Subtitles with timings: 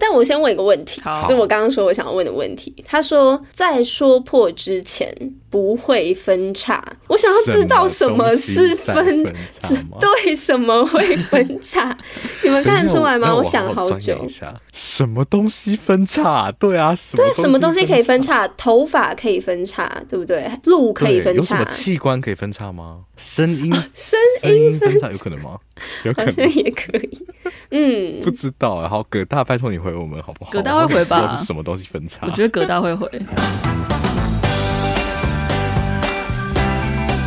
[0.00, 2.74] 但我先问一个问题，好是我刚刚说我想要问的问题。
[2.86, 5.14] 他说在说破之前
[5.50, 9.22] 不会分叉，我想要知道什么是分，分
[10.00, 11.96] 对，什么会分叉？
[12.42, 13.36] 你们看得出来吗？
[13.36, 14.26] 我想好久。
[14.72, 16.50] 什么东西分叉？
[16.58, 18.48] 对啊，什么对，什么东西可以分叉？
[18.56, 20.50] 头发可以分叉，对不对？
[20.64, 21.36] 路可以分叉。
[21.36, 23.00] 有什么器官可以分叉吗？
[23.16, 25.58] 声音， 声音分叉有可能吗？
[26.04, 27.26] 有可能，好像也可以。
[27.70, 28.80] 嗯，不知道。
[28.80, 30.50] 然后葛大，拜托你回我们好不好？
[30.50, 31.36] 葛大会回吧？
[31.36, 32.26] 是什么东西分叉？
[32.26, 33.08] 我觉得葛大会回。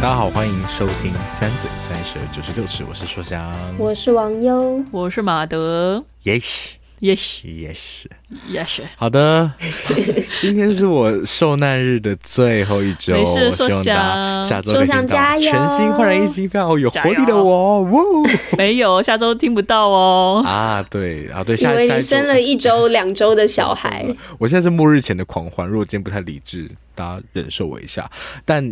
[0.01, 6.03] 大家好，欢迎收听三嘴三舌九十六尺，我是说香，我是王优，我是马德。
[6.23, 6.82] Yes。
[7.03, 8.05] Yes, yes,
[8.49, 8.79] yes。
[8.95, 9.51] 好的，
[10.39, 17.85] 今天是我受难日的最后一周，没事，希望大家下周可以听到全新焕然一新、非常有活力的我。
[18.57, 20.41] 没有，下周听不到哦。
[20.47, 24.05] 啊，对啊，对，下以为你生了一周、两周的小孩。
[24.39, 28.09] 我现在是末日前的狂欢，如果今天不太理智，大家忍受我一下。
[28.45, 28.71] 但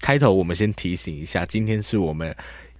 [0.00, 2.32] 开头我们先提醒一下，今天是我们。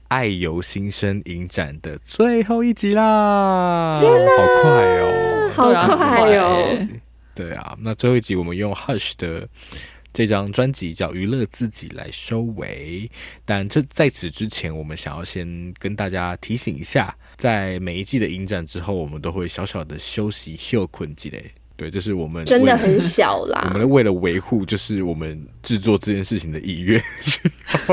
[0.09, 3.99] 爱由心生影展的最后一集啦！
[4.01, 6.89] 天哪，好快哦，好快哦！
[7.35, 9.49] 对啊，那最后一集我们用 Hush 的
[10.13, 13.11] 这张专辑叫《娱乐自己》来收尾。
[13.45, 21.53] 但这在此之前，我们想要先跟大家提醒一下，在每一季的影展之后，我们都会小小的休息休困几嘞。
[21.77, 23.71] 对，这是我们真的很小 啦。
[23.73, 27.93] 我们为了维护，就是我们制作这件事情的意愿，需要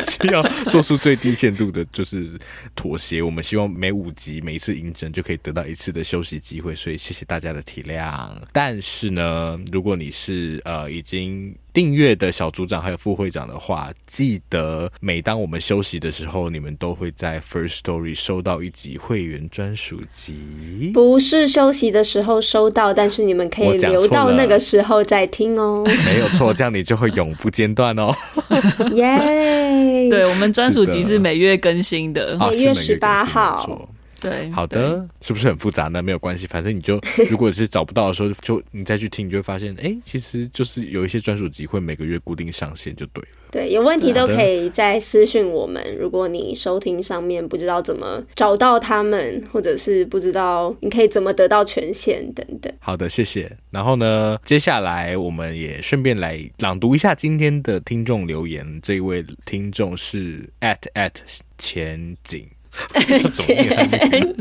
[0.00, 2.30] 需要做出最低限度的，就是
[2.74, 3.22] 妥协。
[3.22, 8.30] 我们希望每五集每一次影展就可以得到一次的休息机会，所以谢谢大家的体谅。
[8.52, 11.54] 但是呢，如果你是呃已经。
[11.74, 20.92] 订阅的小组长还有副会长的话，记得每当我们休息的时候，你们都会在 First Story 收到一集会员专属集。
[20.94, 25.82] 不是休息的时候收到，但是你们可以留到那个时候再听哦。
[26.06, 28.14] 没有错，这样你就会永不间断哦。
[28.94, 30.08] 耶！
[30.08, 33.88] 对，我们专属集是每月更新的，每月十八号。
[34.24, 36.02] 对， 好的，是不是很复杂呢？
[36.02, 36.98] 没有关系，反正你就
[37.30, 43.28] 如果是找不到的时候，就你再去听，你就会发现，哎，其实就是有一些专属集会每个月固定上线就对了。
[43.50, 45.96] 对，有问题都可以再私讯我们。
[45.96, 52.72] 如果你收听上面不知道怎么找到他们，或者是不知道你可以怎么得到权限等等。
[52.80, 53.56] 好的，谢谢。
[53.70, 58.80] 然后呢，接下来我们也顺便来朗读一下今天的听众留言。
[58.82, 61.12] 这一位听众是 at at
[61.56, 62.44] 前景。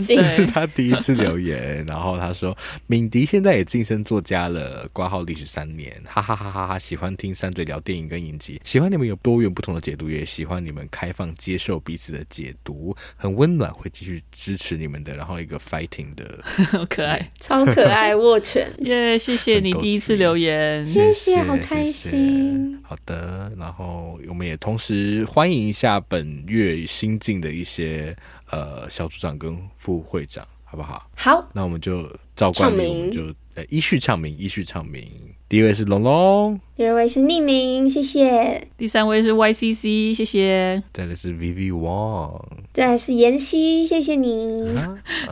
[0.08, 2.56] 这是他第一次留言，然后他说
[2.88, 6.80] ：“敏迪现在也晋升作家了，挂号历时三年，哈哈哈哈哈！
[6.80, 15.16] 喜欢听三嘴聊电影跟影集，喜欢你们有多元不同的解读，也喜欢你们开放接受彼此的解读，很温暖，会继续支持你们的。
[15.16, 16.40] 然后一个 fighting 的，
[16.72, 22.80] 好可爱，超可爱，握拳 耶！yeah, 谢谢你第一次留言，谢谢，好开心。
[22.84, 28.16] 好的，然后我们也同时欢迎一下本月新进的一些。
[28.50, 31.10] 呃，小组长跟副会长，好不好？
[31.16, 35.10] 好，那我们就照惯例，我们就呃依序唱名，依序唱名。
[35.54, 36.60] 第一位是龙龙。
[36.76, 38.68] 第二位是匿名，谢谢。
[38.76, 40.82] 第三位是 YCC，谢谢。
[40.92, 42.42] 再来是 VV Wong，
[42.74, 44.74] 再来是妍希，谢谢你。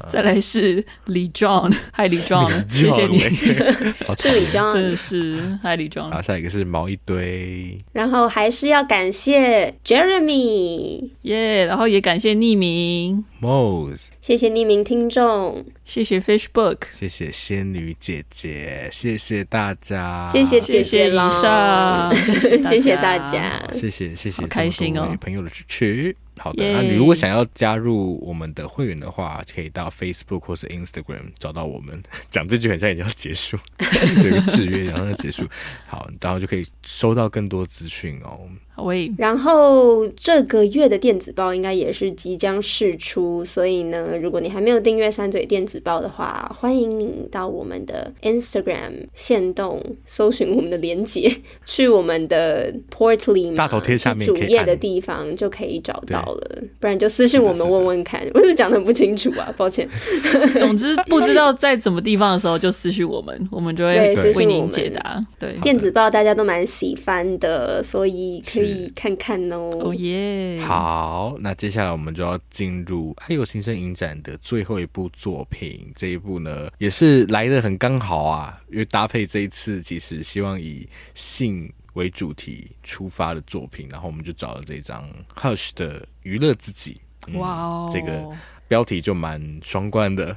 [0.07, 3.17] 再来是李 John， 嗨李 John，谢谢你。
[4.19, 6.09] 是李 John，真的是嗨李 John。
[6.09, 21.29] 然后下一个是毛一堆，然后还是要感谢 Jeremy，耶，然后也感谢匿名 Mose，谢谢匿名听众，谢谢 Fishbook，谢谢仙女姐姐，谢谢大家，谢谢姐姐啦。
[21.41, 22.15] 上，
[22.69, 26.15] 谢谢大家，谢谢谢谢，开心哦，朋友的支持。
[26.39, 32.01] 好的，那你如果想要加入我们的会员的话，可以到 Facebook 或是 Instagram 找到我们。
[32.31, 33.57] 讲这句很像已经要结束，
[34.23, 35.45] 有个制约，然后要结束。
[35.85, 38.39] 好，然后就可以收到更多资讯哦。
[38.83, 51.31] 喂，然后这个月的电子报应该也是即将试出，所以呢，如果你还没有订阅三嘴电子报的话，欢迎你到我们的 Instagram 线动搜寻我们的连接，
[51.65, 59.87] 去我们的 Portly 大头贴下面主页的地方就可以找到了，不然就私信我们问问看， 我是讲的不清楚啊，抱歉。
[60.59, 65.21] 总之不知道在什么地方的时候就私信我们，我们就会为您解答。
[65.39, 68.70] 对，电子报大家都蛮喜欢的，所以可以。
[68.95, 70.59] 看看哦，哦耶！
[70.61, 75.91] 好，那接下来我们就要进入爱有新生影展的最后一部作品。
[75.95, 87.01] 这一部呢，也是来的很刚好啊，因为搭配这一次，其实希望以性为主题出发的作品，然后我们就找了这张 Hush 的《娱乐自己》。
[87.37, 88.27] 哇哦，这个
[88.71, 90.33] 标题就蛮双关的。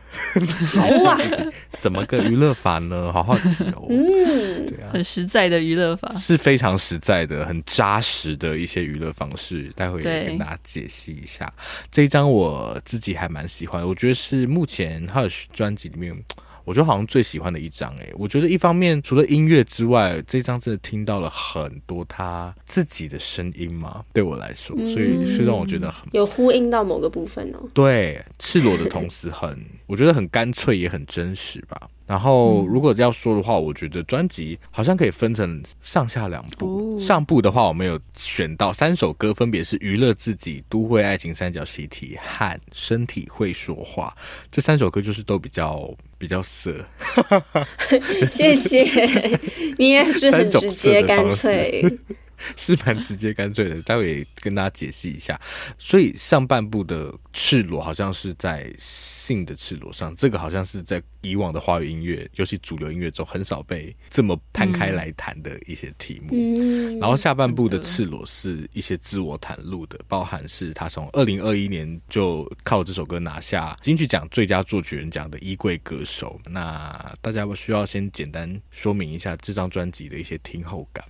[0.74, 1.16] 好啊，
[1.78, 3.12] 怎么个娱乐法呢？
[3.12, 3.86] 好好奇哦。
[3.88, 9.70] 嗯，对啊，很实在的娱乐法，是非常实在的、很扎实的一些娱乐方式。
[9.76, 11.52] 待会也跟大家解析一下。
[11.92, 16.12] 这一张我自己还蛮喜欢的，我觉得是目前 Hush 专辑里面。
[16.64, 27.58] 我觉得好像最喜欢的一张诶，我觉得一方面除了音乐之外，这张真的听到了很多他自己的声音嘛，对我来说，所以是让我觉得很有呼应到某个部分哦。
[27.72, 31.88] 对，赤裸的同时很，我觉得很干脆也很真实吧。
[32.06, 36.98] 然后，如果要说的话，我觉得专辑好像可以分成上下两部。
[36.98, 44.14] 上部的话，我们有选到三首歌，分别是《娱乐自己》、《都会爱情三角习题》和《身体会说话》。
[44.50, 46.84] 这三首歌就是都比较比较色。
[48.30, 48.84] 谢谢，
[49.78, 51.84] 你也是很直接干脆。
[52.56, 55.40] 是蛮直接干脆的，待会也跟大家解析一下。
[55.78, 66.30] 所以上半部的赤裸好像是在性的赤裸上，这个好像是在以往的华语音乐，尤其主流音乐中很少被这么摊开来谈的一些题目。
[66.32, 76.38] 嗯、然后下半部的赤裸是一些自我袒露的，包含是他从二零二一年就靠这首歌拿下金曲奖最佳作曲人奖的衣柜歌手。
[76.50, 81.04] 那大家需要先简单说明一下这张专辑的一些听后感。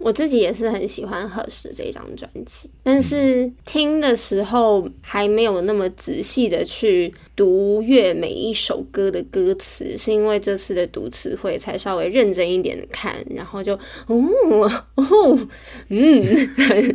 [0.00, 13.72] 我自己也是很喜欢合适这张专辑，但是听的时候还没有那么仔细的去读阅每一首歌的歌词，是因为这次的读词会才稍微认真一点的看，然后就
[14.08, 15.48] 哦哦
[15.88, 16.22] 嗯，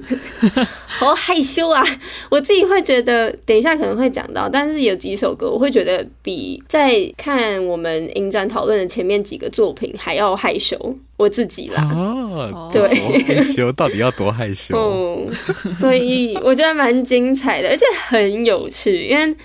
[0.86, 1.84] 好害羞啊！
[2.30, 10.78] 我自己会觉得，等一下可能会讲到，但是有几首歌我会觉得比在看我们影展讨论的前面几个作品还要害羞。
[11.18, 12.94] 我自己啦，哦、对，
[13.24, 14.78] 害羞到底要多害羞？
[14.78, 19.08] 嗯，所以我觉得蛮精彩的，而且很有趣。
[19.08, 19.36] 因为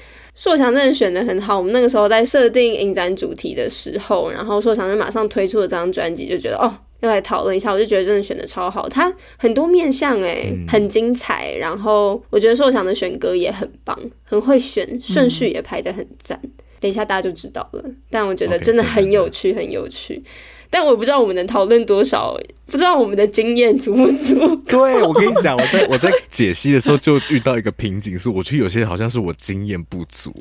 [0.40, 7.70] 硕强真的选的很好，我们那个时候在设定影展主题的时候，然后硕强就马上推出了这张专辑，就觉得哦，要来讨论一下。
[7.70, 11.54] 我就觉得真的选的超好，他很多面相哎、嗯，很精彩。
[11.56, 13.94] 然后我觉得硕强的选歌也很棒，
[14.24, 16.50] 很会选，顺序也排的很赞、嗯。
[16.80, 17.84] 等一下大家就知道了。
[18.08, 20.22] 但我觉得真的很有趣，okay, 很有趣。
[20.70, 24.54] 但我不知道我们能讨论多少，不知道我们的经验足不足。
[24.66, 30.32] 对，我跟你讲，我在我在解析的时候就遇到一个瓶颈，是我觉得有些好像是我经验不足。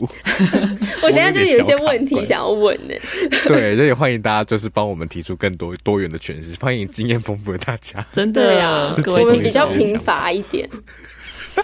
[1.01, 2.93] 我 等下就有些问题想要问呢。
[3.47, 8.05] 对，所以欢迎大家就是帮我们提出更多多元的诠释，欢迎经验丰富的大家。
[8.13, 10.69] 真的呀，我们比较贫乏一点。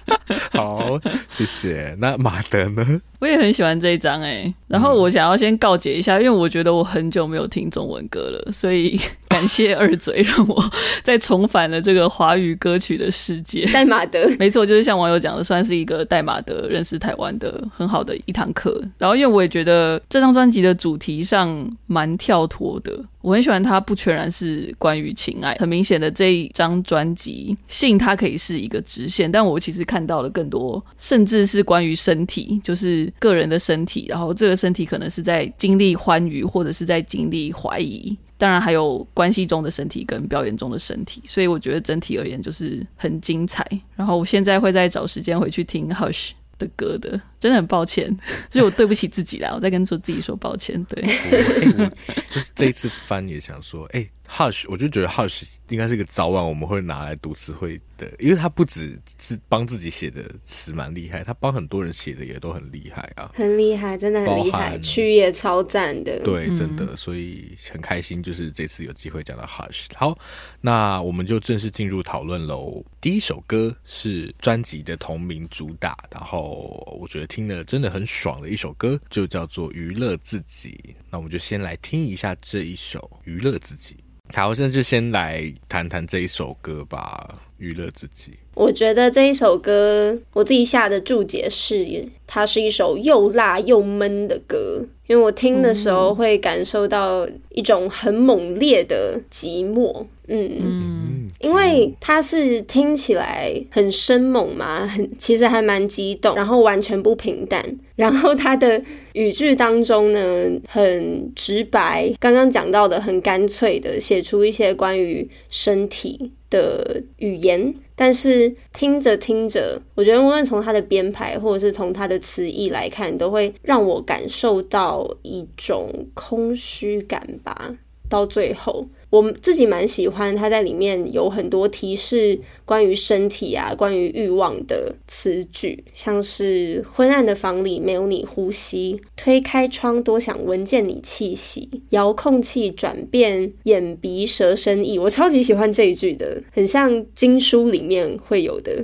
[0.51, 0.99] 好，
[1.29, 1.95] 谢谢。
[1.99, 3.01] 那马德呢？
[3.19, 4.53] 我也很喜欢这一张哎。
[4.67, 8.99] 然后我想要先告解一下，因为我觉得我很久没有听中文歌了，所以
[9.35, 10.71] 感谢二嘴让我
[11.03, 13.65] 再重返了这个华语歌曲的世界。
[13.73, 18.81] 代码德， 没错，就是像网友讲的，算是一个代码德认识台湾的很好的一堂课。
[18.97, 25.53] 然后因为我也觉得这张专辑的主题上蛮跳脱的，我很喜欢它，不全然是关于情爱。
[25.59, 43.65] 很明显的这一张专辑，性它可以是一个直线，但我其实看到了更多，甚至是关于身体，就是个人的身体，然后这个身体可能是在经历欢愉，或者是在经历怀疑，当然还有关系中的身体跟表演中的身体，所以我觉得整体而言就是很精彩。
[43.95, 48.15] 然后我现在会再找时间回去听 Hush 的歌的，真的很抱歉，
[48.51, 50.83] 所以我对不起自己啦，我在跟说自己说抱歉。
[50.85, 51.91] 对，欸、
[52.29, 54.11] 就是这一次翻也想说，哎、欸。
[54.27, 69.85] Hush，我就觉得 Hush 应该是一个早晚我们会拿来读词汇的，因为他不只是帮自己写的词蛮厉害，他帮很多人写的也都很厉害啊，很厉害，真的很厉害，曲也超赞的，对，真的，所以很开心，就是这次有机会讲到 Hush。
[69.95, 70.17] 好，
[70.59, 72.83] 那我们就正式进入讨论喽。
[72.99, 80.77] 第一首歌是专辑的同名主打，然后我觉得听了真的很爽的一首歌，就叫做《娱乐自己》。
[81.11, 83.95] 那我们就先来听一下这一首《娱乐自己》。
[84.33, 88.31] 好，现在就先来谈谈这一首歌吧，娱乐自己。
[88.53, 100.05] 我觉得这一首歌，我自己下的注解是，它是一首又辣又闷的歌，因为我听的时候会感受到一种很猛烈的寂寞。
[100.27, 107.63] 嗯嗯，因为他是听起来很生猛嘛，很其实还蛮激动，然后完全不平淡，
[107.95, 108.81] 然后他的
[109.13, 127.75] 语句当中呢，很直白，刚刚讲到的很干脆的写出一些关于身体的语言，但是听着听着，我觉得无论从他的编排或者是从他的词义来看，都会让我感受到一种空虚感吧。
[128.07, 128.85] 到最后。
[129.15, 148.83] 我自己蛮喜欢他在里面有很多提示关于身体啊、关于欲望的词句，像是昏暗的房里没有你呼吸，推开窗多想闻见你气息，遥控器转变眼鼻舌身意，我超级喜欢这一句的，很像经书里面会有的。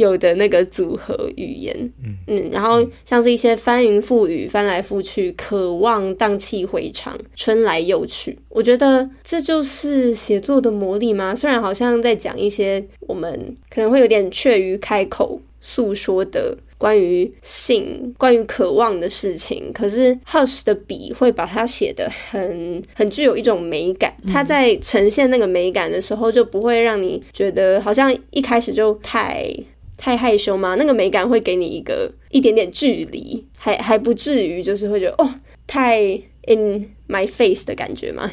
[0.00, 8.36] 有的那个组合语言，嗯嗯，然后像是一些翻云覆雨、翻来覆去，渴望荡气回肠，春来又去。
[8.48, 11.34] 我觉得这就是写作的魔力吗？
[11.34, 24.14] 虽然好像在讲一些我们可能会有点怯于开口诉说的关于性、关于渴望的事情，可是 Hush 的笔会把它写得很很具有一种美感。
[24.32, 29.46] 他在呈现那个美感的时候，就不会让你觉得好像一开始就太。
[30.00, 30.76] 太害羞吗？
[30.76, 35.34] 那个美感会给你一个一点点距离，还还不至于就是会觉得哦，
[35.66, 36.00] 太
[36.46, 38.30] in my face 的感觉吗？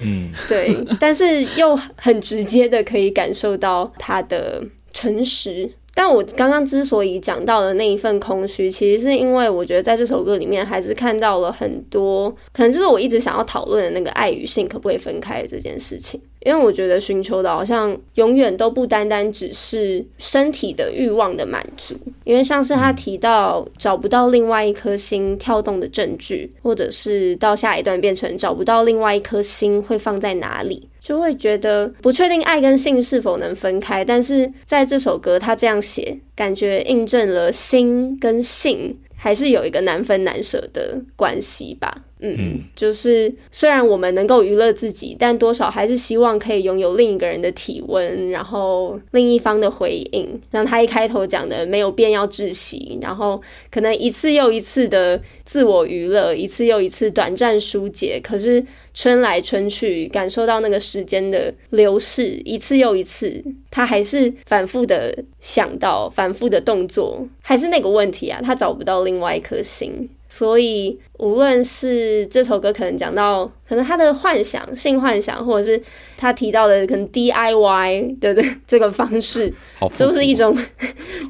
[0.00, 4.60] 嗯， 对，但是又很直接的可以感受到他的
[4.92, 5.70] 诚实。
[5.94, 16.20] 但我刚刚之所以讲到的那一份空虚，其实是因为我觉得在这首歌里面还是看到了很多，可能就是我一直想要讨论的那个爱与性可不可以分开的这件事情。
[16.44, 30.88] 因为我觉得寻求的好像永远都不单单只是身体的欲望的满足，因为像是他提到找不到另外一颗心跳动的证据，或者是到下一段变成找不到另外一颗心会放在哪里。
[31.00, 42.02] 就会觉得不确定爱跟性是否能分开，但是在这首歌他这样写，感觉印证了心跟性还是有一个难分难舍的关系吧。
[42.20, 50.40] 嗯嗯，就是虽然我们能够娱乐自己，但多少还是希望可以拥有另一个人的体温，然后另一方的回应。
[50.50, 58.20] 像他一开头讲的，没有变要窒息，然后可能一次又一次的自我娱乐，一次又一次短暂疏解。
[58.22, 70.08] 可是春来春去，感受到那个时间的流逝，一次又一次，他还是反复的想到，反复的动作，还是那个问题啊，他找不到另外一颗心。
[70.28, 75.82] 所以，无论是这首歌可能讲到，可能他的幻想、性幻想，或者是
[76.18, 79.50] 他提到的可能 DIY 的这个方式，
[79.96, 80.56] 都是一种，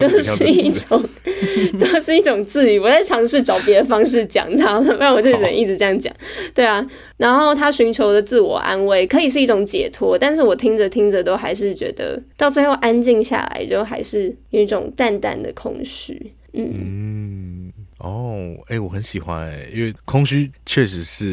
[0.00, 1.00] 都是一种，
[1.78, 2.78] 都是一种自语。
[2.78, 6.12] 我在尝试找别的方式讲它，不然我就只能一直这样讲。
[6.52, 6.84] 对啊，
[7.18, 16.32] 然后他寻求的自我安慰，可以是一种解脱，但是我听着听着都还是觉得，到最后安静下来，就还是有一种淡淡的空虚。
[16.52, 16.68] 嗯。
[16.74, 17.17] 嗯
[17.98, 21.26] 哦，哎、我很喜欢哎、因为空虚确实是，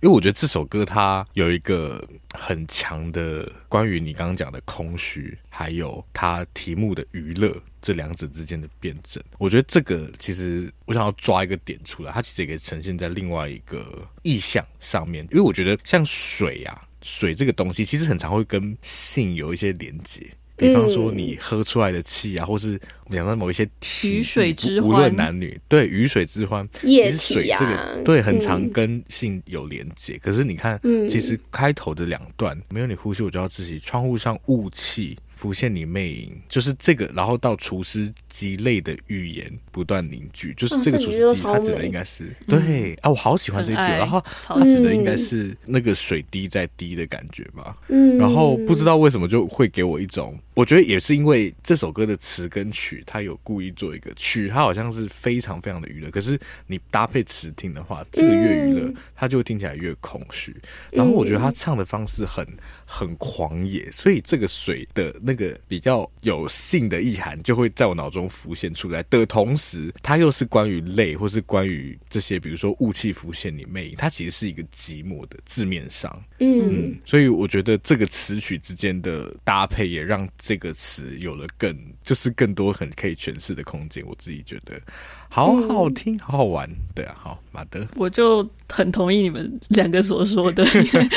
[0.00, 2.02] 因为我觉得这首歌它有一个
[2.32, 9.22] 很强的关于你刚刚讲的空虚，还有它题目的娱乐这两者之间的辩证。
[9.38, 20.30] 我觉得这个其实我想要抓一个点出来，它其实也可以呈现在另外一个意象上面，因为我觉得像水啊，水这个东西其实很常会跟性有一些连接。
[20.62, 30.14] 比方说，你喝出来的气啊，嗯、或是我们讲到某一些体，鱼水之欢，无论男女，对，雨水之欢，液体水这个对，很常跟性有连接。
[30.14, 33.78] 嗯、可是你看，其实开头的两段，没有你呼吸，我就要窒息。
[33.78, 35.18] 窗户上雾气。
[35.34, 60.54] 浮现你魅影，就是这个，然后到厨师鸡肋的预言不断凝聚，就是这个除湿机，它指的应该是、嗯、对啊，我好喜欢这句，然后它指的应该是那个水滴在滴的感觉吧，嗯，然后不知道为什么就会给我一种，我觉得也是因为这首歌的词跟曲，它有故意做一个曲，它好像是非常非常的娱乐，可是你搭配词听的话，这个越娱乐，它就会听起来越空虚，
[60.90, 62.46] 然后我觉得他唱的方式很
[62.84, 69.02] 很狂野，所以这个水的那个比较有性的意涵就会在我脑中浮现出来。
[69.12, 69.61] 的同时，
[70.02, 84.80] 它又是关于泪，或是关于这些，比如说雾气浮现你魅影，它其实是一个寂寞的字面上，嗯，嗯，所以我觉得这个词曲之间的搭配也让这个词有了更就是更多很可以诠释的空间，我自己觉得。
[85.28, 91.08] 好好听，好好玩，对啊，好马德，我就很同意你们两个所说的，因为，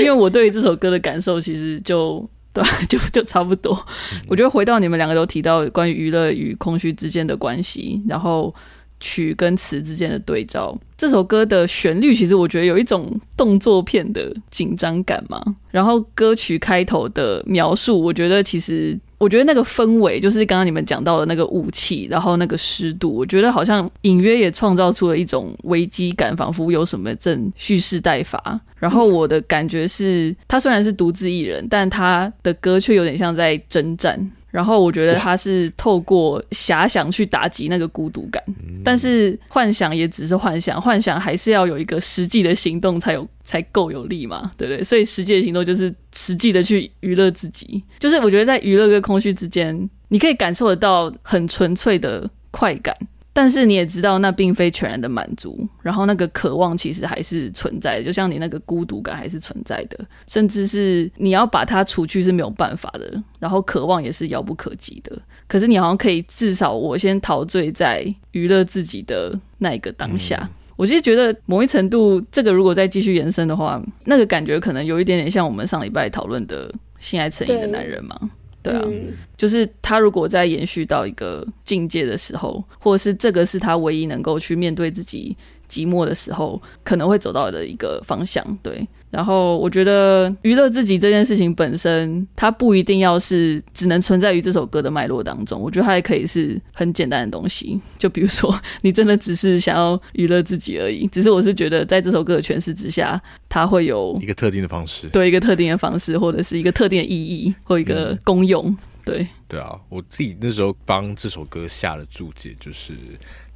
[0.00, 3.74] 因为我对于这首歌的感受其实就对， 就就差不多。
[4.12, 8.54] 嗯、我觉得回到你们两个都提到关于娱乐与空虚之间的关系，然后
[9.00, 18.98] 曲跟词之间的对照，这首歌的旋律其实我觉得有一种动作片的紧张感嘛，然后歌曲开头的描述，我觉得其实。
[19.22, 28.60] 我觉得那个氛围就是刚刚你们讲到的那个雾气，然后那个湿度，我觉得好像隐约也创造出了一种危机感，仿佛有什么正蓄势待发。
[28.80, 34.28] 然后我的感觉是，他虽然是独自一人，但他的歌却有点像在征战。
[34.52, 38.40] 然后我觉得他是透过遐想去打击那个孤独感，
[38.84, 44.84] 但是幻想也只是幻想，幻想还是要有一个实际的行动才有才够有力嘛，对不对？
[44.84, 52.94] 所以实际的行动就是实际的去娱乐自己，就是我觉得在娱乐跟空虚之间，你可以感受得到很纯粹的快感。
[53.32, 65.16] 但是你也知道，那并非全然的满足，然后那个渴望其实还是存在的，就像你那个孤独感还是存在的，甚至是你要把它除去是没有办法的，然后渴望也是遥不可及的。
[65.46, 70.38] 可是你好像可以至少我先陶醉在娱乐自己的那一个当下。
[70.42, 78.18] 嗯、我其实觉得某一程度，这个如果再继续延伸的话，那个感觉可能有一点点像我们上礼拜讨论的性爱成瘾的男人嘛。
[78.62, 79.08] 对啊，嗯、
[79.42, 85.36] 就是他如果在延续到一个境界的时候，或者是这个是他唯一能够去面对自己
[85.68, 88.46] 寂寞的时候，可能会走到的一个方向。
[88.62, 88.86] 对。
[89.10, 95.60] 然后我觉得娱乐自己这件事情本身，它不一定要是只能存在于这首歌的脉络当中。
[95.60, 101.04] 我觉得它也可以是很简单的东西，就比如说你真的只是想要娱乐自己而已。
[101.08, 108.64] 只是我是觉得在这首歌的诠释之下，它会有一个特定的方式，对，一个特定的方式，或者是一个特定的意义或一个功用。
[108.68, 112.94] 嗯、对，对啊，我自己那时候帮这首歌下了注解，就是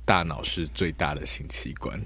[0.04, 2.00] 大脑是最大的性器官。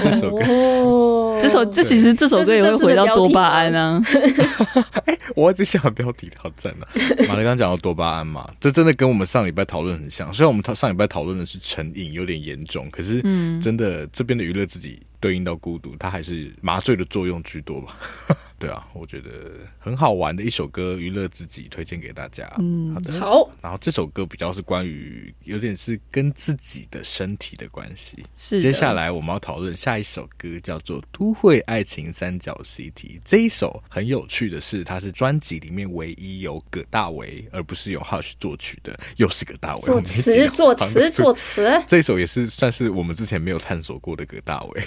[0.00, 4.02] 这首歌，哦、这首这其实这首歌也会回到多巴胺啊！
[5.06, 6.88] 哎，我一直想标题好赞啊！
[7.28, 10.32] 马德刚讲到多巴胺嘛，这真的跟我们上礼拜讨论很像。
[10.32, 13.22] 虽然我们上礼拜讨论的是成瘾有点严重，可是
[13.60, 17.98] 真的这边的娱乐自己对应到孤独，它还是麻醉的作用居多吧。
[18.56, 19.30] 对啊，我觉得
[19.78, 22.50] 很好玩的一首歌，娱乐自己，推荐给大家。
[22.58, 23.12] 嗯，好的。
[23.18, 28.24] 好，然后这首歌比较是关于，有点是跟自己的身体的关系。
[28.36, 28.60] 是。
[28.60, 32.92] 接下来我们要讨论下一首歌，叫做《都会爱情三角 CT》。
[33.24, 41.82] 这一首很有趣的是，它是专辑里面唯一有葛大为，而不是由 Hush 作曲的，又是葛大为作词、作词、作词。
[41.86, 44.82] 这一首也是算是我们之前没有探索过的葛大为。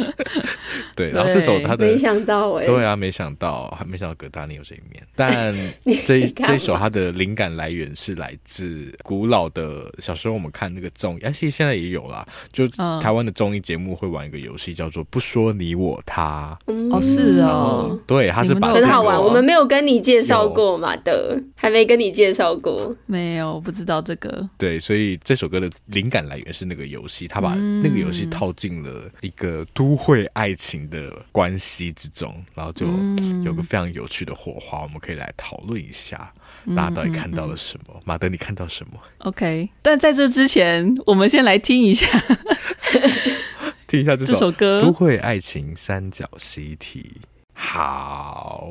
[0.94, 2.64] 对，然后这首他的没想到哎。
[2.64, 5.02] 对啊，没想到，还没想到葛大 你有这一面。
[5.14, 5.54] 但
[6.06, 12.26] 这这一首他的灵感来源是来自古老的，小时候我们看那个综艺，而且现在也有啦。
[12.52, 12.66] 就
[13.00, 16.56] 台湾的综艺节目会玩一个游戏，叫做“不说你我他”。
[16.90, 19.20] 哦，是哦，对，他是把很好玩。
[19.22, 24.48] 我们没有跟你介绍过嘛的，还没跟你介绍过，没有，不知道这个。
[24.58, 32.86] 对，所以这首歌的灵感来源是那个游戏，他把那个游戏套进了一个都会爱情的关系之中，然后就。
[33.44, 36.32] 有个非常有趣的火花，我们可以来讨论一下，
[36.74, 37.94] 大家到底看到了什么？
[37.94, 42.06] 嗯嗯嗯、马德，你看到什么？OK，但在这之前，我们先来听一下，
[43.86, 46.76] 听一下这首，歌《都会爱情三角 CT》。
[47.58, 48.68] 好，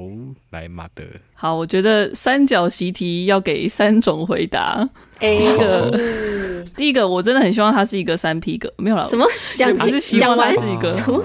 [0.51, 1.03] 来，马德。
[1.33, 4.87] 好，我觉得三角习题要给三种回答。
[5.19, 5.99] 第一个，
[6.77, 9.07] 第一个，我真的很希望它是一个三 P 歌，没有了。
[9.07, 9.25] 什么？
[9.55, 11.23] 讲其实希望它是一个什么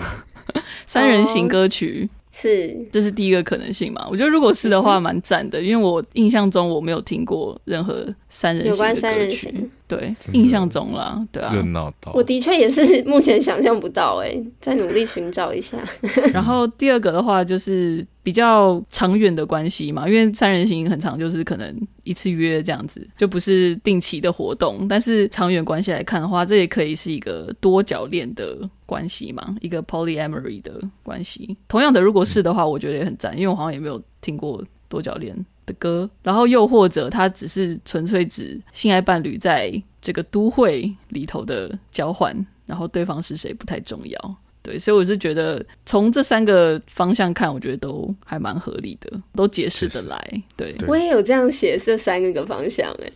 [0.87, 2.09] 三人行歌曲。
[2.31, 4.07] 是，这是第一个可能性嘛？
[4.11, 8.66] 我觉得如果是的话，蛮赞的，因为我印象中我没有听过任何三人。
[8.66, 11.53] 有关三人行，对，印象中啦，对啊。
[11.55, 15.77] 热闹到，我的确也是目前想象不到，哎，再努力寻找一下。
[16.33, 18.07] 然后第二个的话就是。
[18.31, 24.87] 比较长远的关系嘛，因为三人行很长，就是可能一次约这样子，就不是定期的活动。
[24.87, 31.57] 但是长远关系来看的话，这也可以是一个多角恋的关系嘛，一个 polyamory 的关系。
[31.66, 35.35] 同样的，如果是的话，我觉得也很赞，因为我好像也没有听过多角恋
[35.66, 36.09] 的歌。
[36.23, 44.37] 然后又或者，它只是纯粹指性爱伴侣在这个都会里头的交换，然后对方是谁不太重要。
[44.71, 50.43] 对，所以我是觉得从这三个方向看，我觉得都还蛮合理的，都解释得来。
[50.57, 53.11] 对，我也有这样写这三个个方向，哎，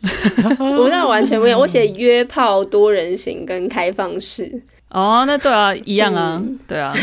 [0.59, 4.61] 我那完全没有，我写约炮、多人行跟开放式。
[4.95, 6.95] 哦，那对啊，一样啊，嗯、对啊，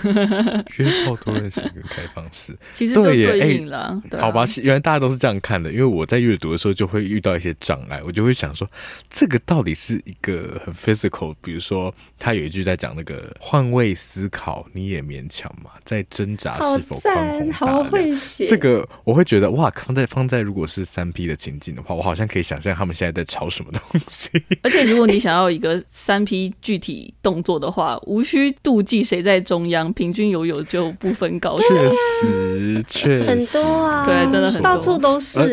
[0.78, 4.00] 约炮多人行跟开放式，其实就对应了。
[4.10, 8.66] 欸啊、好吧，原来大家都是这样看的，因为我在阅读的时候就会遇到一些障碍，我就会想说，
[9.10, 17.84] 这个到底是一个很 physical，比如说他有一句在讲那个换位思考，你也勉强嘛，在挣扎是否宽宏大量。
[17.90, 24.30] 会写这个我会觉得哇，放在放在如果是三 P 的情境的话，我好像可以想象他们现在在吵什么东西。
[24.64, 27.12] 而且如果你想要一个三 P 具体。
[27.26, 31.66] 动作的话，无需妒忌谁在中央，平均游泳就不分高下。
[31.66, 35.46] 确实，确实很多啊，对，真的很多，到处都是，呃、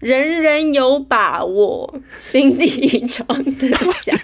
[0.00, 4.18] 人人有把握，心底装得下，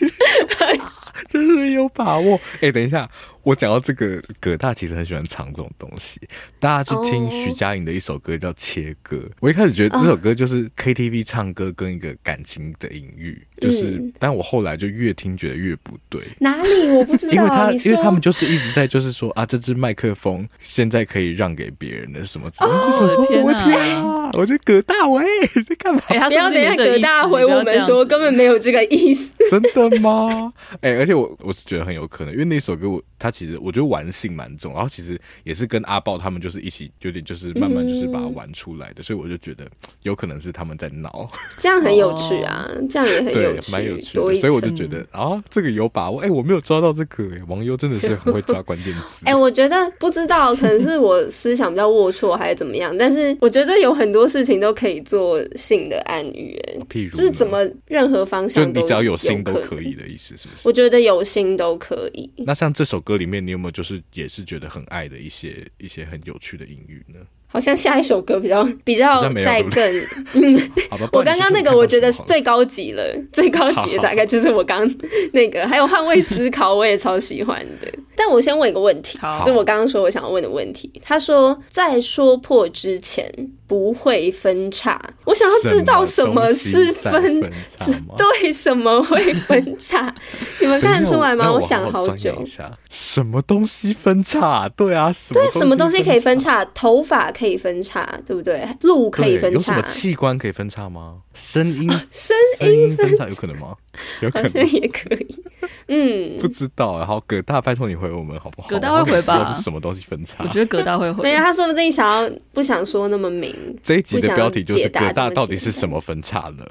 [1.31, 2.37] 人人有把握。
[2.55, 3.07] 哎、欸，等一下。
[3.49, 6.21] 我讲到这个，葛大其实很喜欢唱这种东西。
[6.61, 16.21] 大家去听徐佳莹的一首歌叫《切歌》，我一开始觉得这首歌就是 KTV 唱歌跟一个感情的隐喻，就是，嗯、但我后来就越听觉得越不对。
[16.41, 17.33] 哪里我不知道？
[17.33, 22.77] 因为他因为他们就是一直在就是说啊，这支麦克风现在可以让给别人的什么之类的。
[22.77, 24.31] 哦，我的天啊！
[24.35, 25.25] 我觉得葛大为
[25.67, 26.03] 在干嘛？
[26.09, 29.33] 欸、他要等下葛大回我们说根本没有这个意思。
[29.51, 30.53] 真的吗？
[30.83, 39.67] 哎、欸，而且我我是觉得很有可能，因为那首歌我他其实我觉得玩性蛮重，然后其实也是跟阿豹他们就是一起有点就是慢慢就是把它玩出来的，嗯、所以我就觉得
[40.03, 46.21] 有可能是他们在闹，这样很有趣啊，哦、这样也很有趣， 蛮有趣的，所以我就觉得啊，这个有把握。
[46.21, 49.25] 哎、欸，我没有抓到这个、欸，哎，王优真的是很会抓关键词。
[49.27, 60.69] 哎、欸，我觉得不知道，可能是我思想比较龌龊还是怎么样，但是我觉得有很多事情都可以做性的暗语，哎，譬如就是怎么任何方向，就你只要有心都可以的意思，是不是？
[60.69, 62.31] 我觉得有心都可以。
[62.39, 67.21] 那像这首歌里面，你有没有就是也是觉得很爱的一些一些很有趣的隐喻呢？
[67.51, 69.83] 好像下一首歌比较比较再更
[70.37, 70.71] 嗯，
[71.13, 74.87] 我刚刚那个我觉得是最高级了， 最高级的大概就是我刚
[75.33, 77.91] 那个，还有换位思考，我也超喜欢的。
[78.15, 80.93] 但我先问一个问题，是我刚刚说我想要问的问题。
[81.03, 83.33] 他说在说破之前
[83.69, 90.13] 不会分叉，我想要知道什么是分叉， 对，什么会分叉？
[90.61, 91.53] 你们看得出来吗？
[91.53, 92.43] 我想好久，
[92.91, 94.69] 什么东西分叉？
[94.71, 96.65] 对啊，什对，什么东西可以分叉？
[96.75, 97.29] 头发。
[97.39, 98.67] 可以分叉，对不对？
[98.81, 101.19] 路可以分叉，有什么器官可以分叉吗？
[101.35, 102.35] 声音， 声
[102.73, 103.75] 音分叉有可能吗？
[104.21, 105.45] 有可能也可以。
[105.89, 106.99] 嗯，不知道。
[106.99, 108.69] 然后葛大，拜托你回我们好不好？
[108.69, 109.45] 葛大会回吧？
[109.53, 110.45] 是什么东西分叉？
[110.45, 111.23] 我觉得葛大会回。
[111.23, 113.55] 没有，他说不定想要不想说那么明。
[113.83, 116.71] 这一集的标题就是葛大到底是什么分叉了？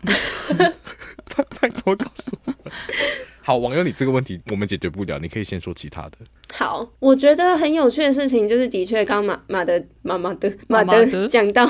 [1.35, 2.53] 拜拜托告诉我。
[3.41, 6.13] 好，网友，你这个问题我们解决不了，你可以先说其他的。
[6.53, 11.69] 好，我觉得很有趣的事情就是，的确，刚马马的妈妈的马的讲到，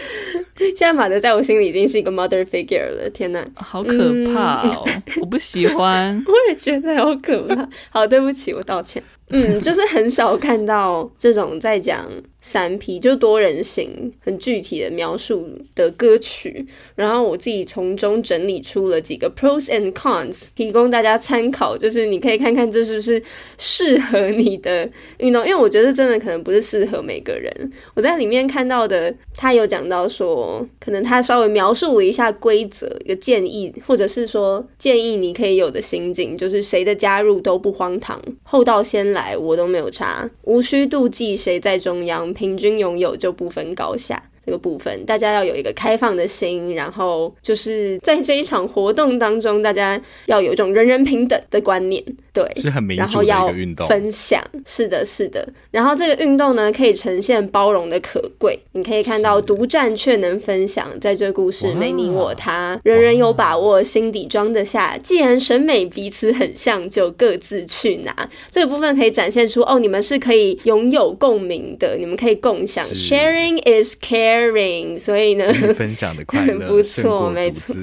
[0.76, 3.10] 现在马德在我心里已经是一个 mother figure 了。
[3.10, 4.82] 天哪，好可怕哦！
[4.86, 7.68] 嗯、我不喜欢， 我也觉得好可怕。
[7.90, 9.02] 好，对不起，我道歉。
[9.30, 12.06] 嗯，就是很少看到这种在讲。
[12.44, 21.78] 三 P 就多人行，很具体的描述的歌曲，然后我自己从中整理出了几个 pros and cons，提供大家参考。
[21.78, 23.22] 就是你可以看看这是不是
[23.58, 27.72] 适合你的运动，因为我觉得真的可能不是适合每个人。
[27.94, 42.31] 我在里面看到的，他有讲到说，可能他稍微描述了一下规则，一个建议，或者是说建议你可以有的心境，就是谁的加入都不荒唐，后到先来我都没有差，无需妒忌谁在中央。
[42.32, 44.22] 平均拥有就不分高下。
[44.44, 52.02] 这个部分，大家要有一个开放的心，然后就是在这一场活动当中，大家要有一种人人平等的观念，
[52.32, 53.86] 对，是很民主的一个运动。
[53.86, 55.48] 分享，是的，是的。
[55.70, 58.58] 然后这个运动呢，可以呈现包容的可贵。
[58.72, 64.98] 你可以看到独占却能分享，在这故事没你我他，人人有把握，心底装得下。
[64.98, 68.28] 既然审美彼此很像，就各自去拿。
[68.50, 72.84] 这个部分可以展现出哦，你们是可以拥有共鸣的，你们可以共享。
[72.88, 74.31] Sharing is care。
[74.32, 77.74] Sharing，所以呢，分享的快乐 不错，没错，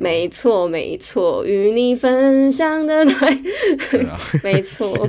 [0.00, 5.08] 没错，没错，与你分享的快乐，啊、 没错，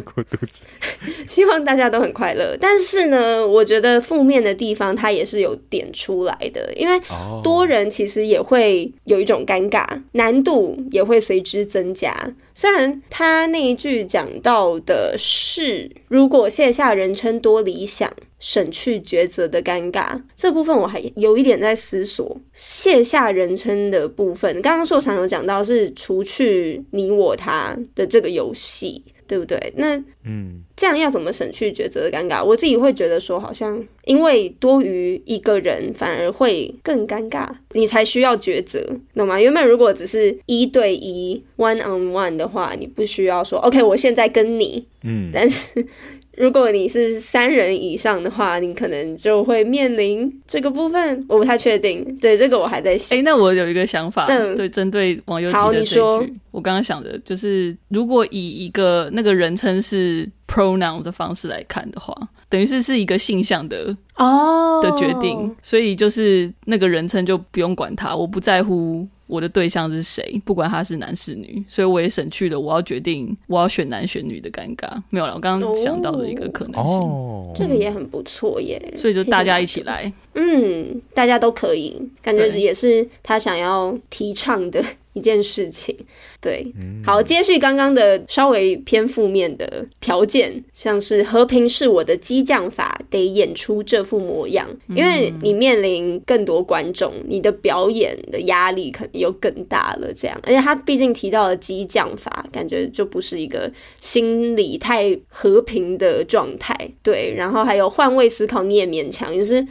[1.28, 2.56] 希望大家都很快乐。
[2.62, 7.02] 但是呢，我觉得负面的地方它也是有点出来的，因为
[7.44, 12.16] 多人其实也会有一种尴尬，难度也会随之增加。
[12.54, 18.14] 虽然他那一句讲到的是，如果卸下人称多理想。
[18.44, 22.38] 省去抉择的尴尬，这部分我还有一点在思索。
[22.52, 29.74] 卸下人称的部分，刚刚硕长有讲到是除去你我他的这个游戏，对不对？
[29.78, 32.44] 那嗯，这样要怎么省去抉择的尴尬？
[32.44, 39.40] 我自己会觉得说，好像因为多于一个人反而会更尴尬，你才需要抉择，懂吗？
[39.40, 45.88] 原本如果只是一对一 one on one 的话，你不需要说 OK，我现在跟你，嗯，但是。
[46.36, 52.04] 如果你是三人以上的话，你可能就会面临这个部分，我不太确定。
[52.20, 53.16] 对，这个我还在想。
[53.16, 62.16] 哎、欸，那我有一个想法，嗯、对，针对网友提的这句，说我刚刚想的就是，如果以一个那个人称是 pronoun 的方式来看的话，
[62.50, 69.08] 等于是是一个性向的哦的决定，所以就是那个人称就不用管他，我不在乎。
[69.34, 70.40] 我的对象是谁？
[70.46, 74.88] 不管他是男是女，所以我也省去了我要决定我要选男选女的尴尬。
[75.10, 78.80] 没有了，我刚刚想到的一个可能性，哦、这个也很不错耶。
[78.96, 85.96] 所以就大家一起来，嗯，大家都可以，感觉也是他想要提倡的一件事情。
[86.42, 86.66] 对，
[87.06, 100.12] 好，接续刚刚的稍微偏负面的条件，像是和平是我的激将法，得演出这副模样，因为你面临更多观众，你的表演的压力可能又更大了。
[100.14, 103.72] 这样，而且他毕竟提到了激将法，感觉就不是一个
[104.02, 106.76] 心理太和平的状态。
[107.02, 109.66] 对，然后还有换位思考，你也勉强，就是。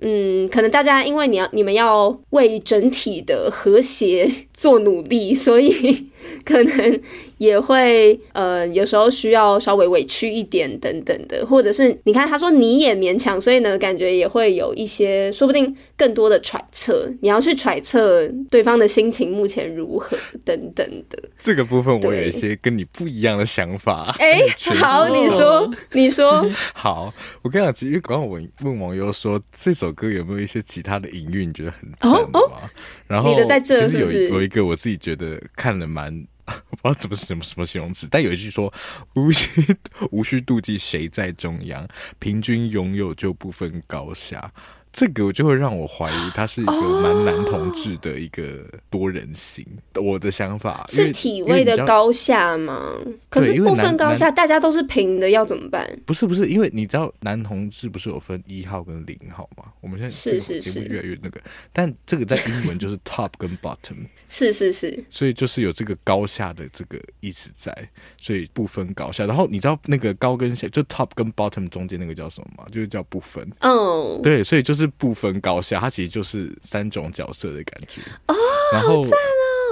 [0.00, 5.70] 嗯，可能大家因为你要你们要为整体的和谐做努力，所以
[6.44, 7.00] 可能
[7.36, 21.16] 也会呃有时候需要稍微委屈一点等等的，或者是你看他说你也勉强，所以呢感觉也会有一些说不定更多的揣测，你要去揣测对方的心情目前如何等等的。
[21.38, 24.14] 这个部分我有一些跟你不一样的想法。
[24.18, 24.40] 哎，
[24.80, 26.44] 好，你说你说。
[26.74, 29.92] 好，我跟你讲，其实刚刚我问网友说这首。
[29.98, 31.44] 歌有没有一些其他的隐喻？
[31.44, 32.70] 你觉得很赞的吗？
[33.08, 36.14] 然后其实有有一个我自己觉得看了蛮，
[36.46, 38.72] 我 不知道怎么什么什么形容词，但有一句说
[39.14, 39.62] 无需
[40.12, 44.52] 无需妒忌谁在中央，平均拥有就不分高下。
[44.92, 49.64] 这个我就会让我怀疑，他是一个蛮男同志的一个多人型。
[49.94, 52.94] Oh, 我的想法是体位的高下吗？
[53.28, 55.86] 可是不分高下，大家都是平的，要怎么办？
[56.06, 59.64] 不是不是，因为你知道男同志不是有分一号跟零号吗？
[59.80, 61.40] 我们现在是是是越来越那个，
[61.72, 64.06] 但这个在英文就是 top 跟 bottom。
[64.30, 67.72] 是是是，所以就是有这个高下的这个意思在，
[68.20, 69.24] 所以不分高下。
[69.24, 72.66] 然后你知道那个高跟鞋，就 top 跟 bottom 中间那个叫什么吗？
[72.70, 73.42] 就是叫不分。
[73.60, 74.22] 嗯，oh.
[74.22, 78.00] 对，所以就是不分高下，它其实就是三种角色的感觉。
[78.26, 79.04] 哦，oh, 然后，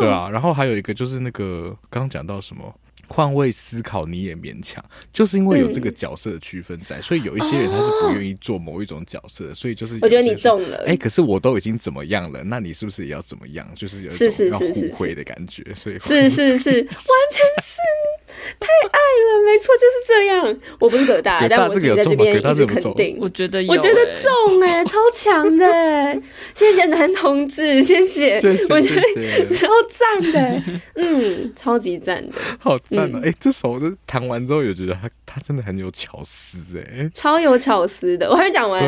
[0.01, 2.75] 对啊，然后还有一个就是那个刚刚讲到什么？
[3.09, 10.79] 换位思考，你也勉强，就是因为有这个角色的区分在，嗯、所以有一些人他是不愿意做某一种角色，哦、所以就是我觉得你中了。
[10.79, 13.65] 哎、欸，可是我都已经怎么样了，那你是不是也要怎么样？
[13.77, 17.79] 就是有一种要互惠的感觉，所以是是是，完全是
[18.59, 20.57] 太爱了，没错，就是这样。
[20.79, 25.67] 我不是葛大，但我自己在这边一直肯定，我觉得我觉得重哎、欸，超强的，
[26.55, 28.37] 谢谢男同志，谢谢，
[28.71, 30.63] 我觉得超赞的，
[30.95, 32.77] 嗯，超级赞的，好。
[32.97, 38.27] 哎、欸，这首就弹完之后，有觉得他他真的很有巧思哎， 超有巧思的。
[38.31, 38.83] 我还没讲完，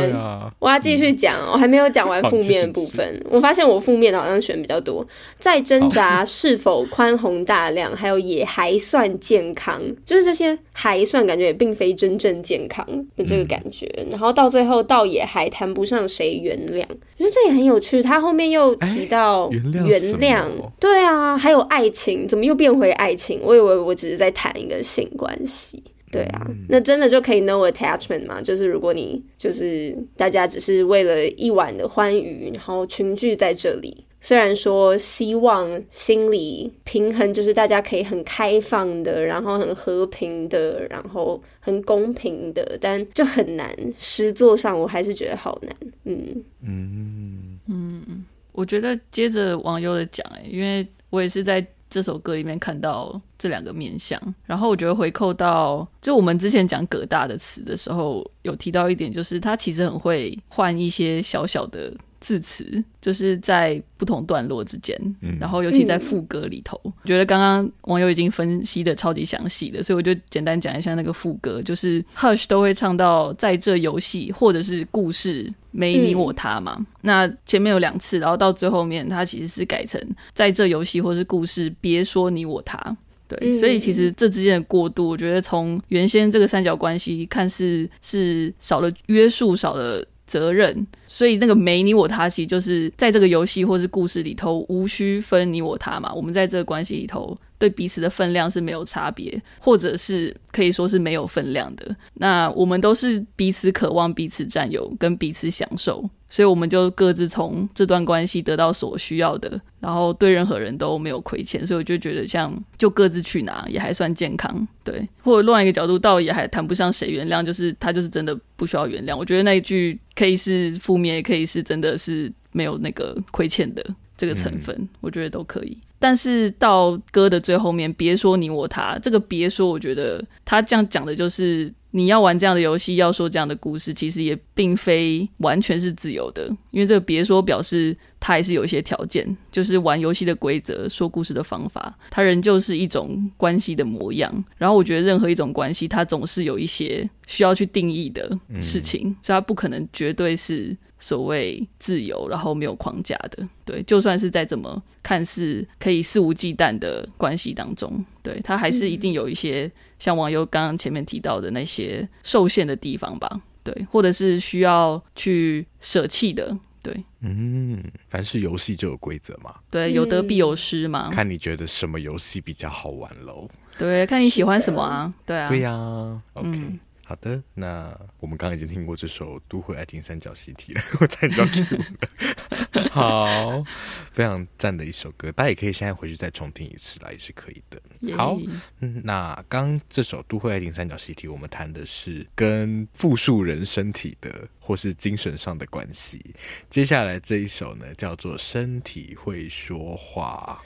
[0.59, 3.23] 我要继续讲，嗯、我还没有讲完 负面的部分。
[3.29, 5.07] 我发现我负面的好像选比较多，
[5.39, 12.83] 在挣扎 是否宽宏大量，还有也还算健康，就是这些还算感觉也并非真正健康
[13.15, 13.87] 的这个感觉。
[13.99, 18.03] 嗯、然后到最后倒也还谈不上谁原谅，我觉得这也很有趣。
[18.03, 20.45] 他后面又提到原谅，原谅，
[20.81, 23.39] 对啊，还有爱情，怎么又变回爱情？
[23.43, 23.95] 我以为我。
[23.99, 28.40] 只是在谈一个性关系，对啊，嗯、那真的就可以 no attachment 嘛？
[28.40, 43.75] 就是如果你就是大家只是为了一晚的欢愉，然后群聚在这里，虽然说希望心理平衡，就是大家可以很开放的，然后很和平的，然后很公平的，但就很难。
[43.97, 45.75] 实作上，我还是觉得好难。
[46.05, 51.64] 嗯嗯嗯，我觉得接着网友的讲，因为我也是在。
[51.90, 64.98] 这首歌里面看到这两个面相，然后我觉得回扣到就我们之前讲葛大的词的时候，有提到一点，就是他其实很会换一些小小的字词，就是在不同段落之间，
[65.40, 75.53] 然后尤其在副歌里头，我觉得刚刚网友已经分析的超级详细的，所以我就简单讲一下那个副歌，就是 Hush 都会唱到在这游戏或者是故事。
[75.79, 80.01] 没你我他嘛，嗯、那前面有两次，然后到最后面，它其实是改成
[80.33, 82.97] 在这游戏或是故事，别说你我他。
[83.29, 96.12] 对，嗯、所以其实这之间的过渡，我觉得从原先这个三角关系看似是少了约束，少了责任，所以那个没你我他，其实就是在这个游戏或是故事里头，无需分你我他嘛。
[96.12, 97.37] 我们在这个关系里头。
[97.59, 101.94] 对彼此的分量是没有差别，或者是可以说是没有分量的。
[102.14, 111.66] 那我们都是彼此渴望彼此占有跟彼此享受，所以我们就各自从这段关系得到所需要的，然后对任何人都没有亏欠。
[111.66, 115.09] 所以我就觉得，像就各自去拿也还算健康，对。
[115.23, 119.16] 或者另外一个角度，倒也还谈不上谁原谅，就是他就是真的不需要原谅。
[119.16, 123.85] 我觉得那一句可以是负面，也可以是真的是没有那个亏欠的
[124.16, 125.77] 这个成分，嗯、我觉得都可以。
[125.99, 131.73] 但是到歌的最后面，别说你我他，这个别说，我觉得他这样讲的就是。
[131.91, 144.45] 你要玩这样的游戏，要说这样的故事，其实也并非完全是自由的，因为这个别说表示他还是有一些条件，就是玩游戏的规则、说故事的方法，它仍旧是一种关系的模样。
[144.59, 153.47] 然后我觉得任何一种关系，它总是有一些需要去定义的事情，所以它不可能绝对是所谓自由，然后没有框架的。
[153.65, 163.41] 对，就算是在怎么看似可以肆无忌惮的关系当中，对，他还是一定有一些像网友刚刚前面提到的那些受限的地方吧。
[163.63, 166.57] 对，或者是需要去舍弃的。
[166.81, 169.55] 对，嗯，凡是游戏就有规则嘛。
[169.71, 171.11] 对，有得必有失嘛。
[171.11, 173.47] 看你觉得什么游戏比较好玩喽。
[173.77, 175.13] 对，看你喜欢什么啊。
[175.27, 175.49] 对啊。
[175.49, 176.23] 对呀。
[176.33, 176.49] OK。
[176.49, 182.88] 嗯好的，那我们刚刚已经听过这首《都会爱情三角习题》了， 我猜你知道了。
[182.90, 183.64] 好，
[184.12, 187.81] 非常赞的一首歌，大家也可以现在回去再重听一次啦，也是可以的。
[188.14, 188.37] 好，
[188.81, 196.23] 嗯，那刚这首《都会爱情三角习题》，我们谈的是跟复数人身体的或是精神上的关系。
[196.69, 200.61] 接下来这一首呢，叫做《身体会说话》。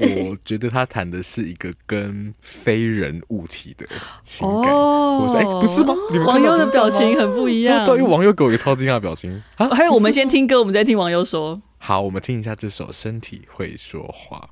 [0.30, 3.86] 我觉得他谈的是一个跟非人物体的
[4.22, 4.72] 情感。
[4.72, 5.94] 哦、我说，哎、欸，不是吗？
[6.10, 7.84] 你们网友的表情很不一样。
[7.84, 9.42] 对，因为网友给我一个超惊讶的表情。
[9.56, 11.60] 啊，还有，我们先听歌，我们再听网友说。
[11.76, 14.48] 好，我们听一下这首《身体会说话》。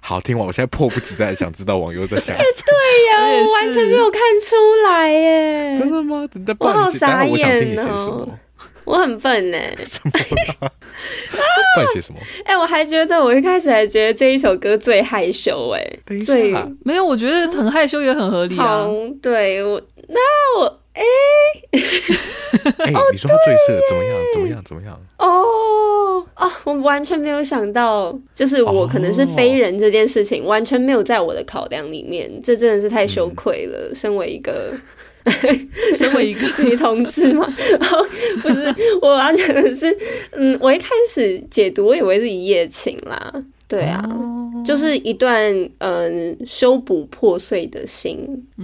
[0.00, 2.48] 好，听完，我现在迫不及待想知道网友在想什么。
[2.66, 5.76] 对呀、啊，我完全没有看出来耶。
[5.76, 6.26] 真的吗？
[6.32, 7.32] 等等，我好傻眼哦。
[7.32, 8.38] 我想听你写什么。
[8.84, 9.58] 我很笨呢。
[9.84, 10.10] 什么？
[11.74, 12.20] 不然写什么？
[12.46, 15.98] 哎、欸，我还觉得我一开始还觉得这一首歌最害羞哎。
[16.04, 16.34] 等一下，
[16.84, 18.86] 没有，我觉得很害羞也很合理啊。
[19.20, 20.20] 对我，那
[20.60, 21.02] 我哎
[22.78, 24.18] 哎，你说他最色怎么样？
[24.32, 24.62] 怎么样？
[24.66, 25.00] 怎么样？
[25.18, 32.30] 哦哦，我完全没有想到，就是我可能是非人这件事情，完全没有在我的考量里面。
[32.42, 34.72] 这真的是太羞愧了，嗯、身为一个。
[35.98, 37.44] 身为一个 女同志嘛，
[37.80, 38.00] 然 后
[38.42, 39.92] 不是我要讲的是，
[40.30, 43.32] 嗯，我一开始解读，我以为是一夜情啦。
[43.66, 44.00] 对啊，
[44.66, 48.18] 就是一段嗯修补破碎的心，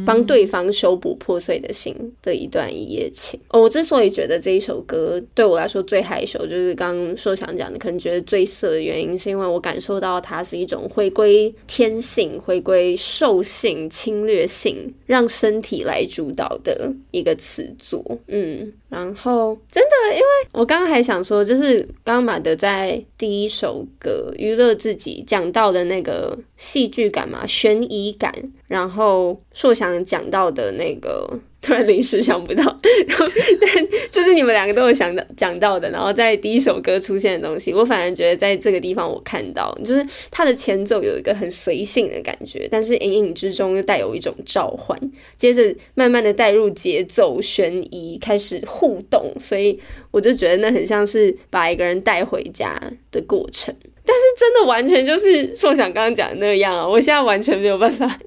[0.04, 3.38] 帮对方修补破碎的心的一段一夜情。
[3.48, 18.04] 哦，我之所以觉得这一首歌对我来说最害羞，就是刚刚说想讲的，可能觉得最色的原因，是因为我感受到它是一种回归天性、回归兽性、侵略性，让身体来主导的一个词作。
[18.26, 18.72] 嗯。
[18.92, 28.31] 然后，真的，因为我刚刚还想说，就是刚刚马德在第一首歌娱乐自己讲到的那个戏剧感嘛，悬疑感，
[28.68, 31.40] 然后硕想讲到的那个。
[31.62, 44.98] 突然临时想不到， 但就是你们两个都有想到讲到的，然后在第一首歌出现的东西，我反而觉得在这个地方我看到，就是它的前奏有一个很随性的感觉，但是隐隐之中又带有一种召唤，
[45.37, 49.79] 接着慢慢的带入节奏、悬疑，开始互动，所以
[50.11, 52.77] 我就觉得那很像是把一个人带回家
[53.12, 53.72] 的过程，
[54.05, 58.18] 但是真的完全就是说想刚刚讲的那样啊，我现在完全没有办法。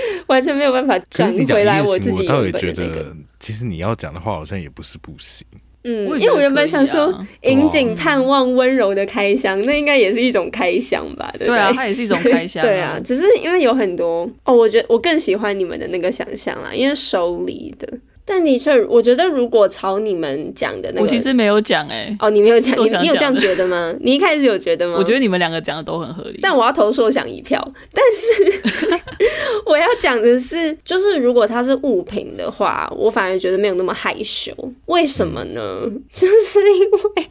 [0.26, 5.46] 完全没有办法转回来我自己倒也觉得，其实你要讲的话，好像也不是不行。
[5.84, 11.28] 嗯，因为我原本想说，引颈盼望温柔的开箱，那应该也是一种开箱吧？
[11.36, 11.56] 对不对？
[11.56, 12.62] 对啊，它也是一种开箱。
[12.64, 17.88] 对啊，只是因为有很多哦，我觉得我更喜欢你们的那个想象啦，因为手里的。
[18.24, 22.16] 但的确，我觉得如果朝你们讲的那个，我其实没有讲哎、欸。
[22.20, 23.92] 哦，你没有讲，你你有这样觉得吗？
[24.00, 24.94] 你一开始有觉得吗？
[24.96, 26.38] 我觉得你们两个讲的都很合理。
[26.40, 27.60] 但我要投说想一票。
[27.92, 28.96] 但是
[29.66, 34.52] 我要讲的是，就是如果它是物品的话，我反而觉得没有那么害羞。
[34.86, 35.80] 为什么呢？
[35.84, 37.26] 嗯、 就是因为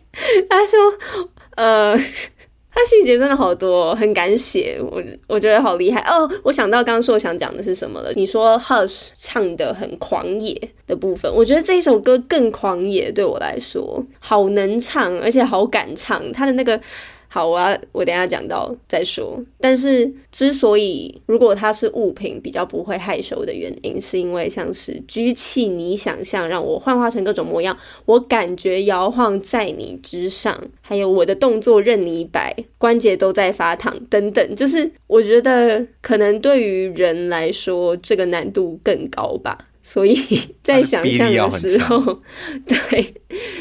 [0.49, 0.79] 他说，
[1.55, 1.97] 呃。
[2.73, 6.29] 他细节真的好多，很敢写，我我觉得好厉害哦。
[6.43, 8.11] 我想到刚刚说我想讲的是什么了。
[8.15, 16.79] 你说 Hush 唱的很狂野的部分，我觉得这一首歌更狂野，对我来说好能唱，而且好敢唱，他的那个。
[17.33, 19.41] 好，我要我等下讲到再说。
[19.57, 39.57] 但是之所以如果它是物品比较不会害羞的原因，是因为像是举起你想象，让我幻化成各种模样，我感觉摇晃在你之上，还有我的动作任你摆，关节都在发烫等等，就是我觉得可能对于人来说，这个难度更高吧。
[39.83, 40.15] 所以
[40.63, 42.21] 在想象的时候，
[42.67, 43.13] 对，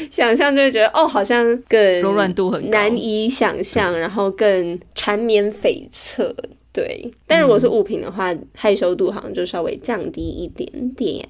[0.09, 6.33] 想象就会觉得哦，好像更柔软度很难以想象，然后更缠绵悱恻，
[6.71, 7.11] 对。
[7.25, 11.27] 但如果是物品的话，嗯、害羞度好像就稍微降低一点点，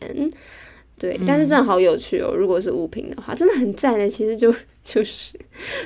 [1.00, 1.20] 对。
[1.26, 4.10] 但是真的好有趣哦，如果是物品的话，真的很赞的。
[4.10, 5.34] 其实就 就是，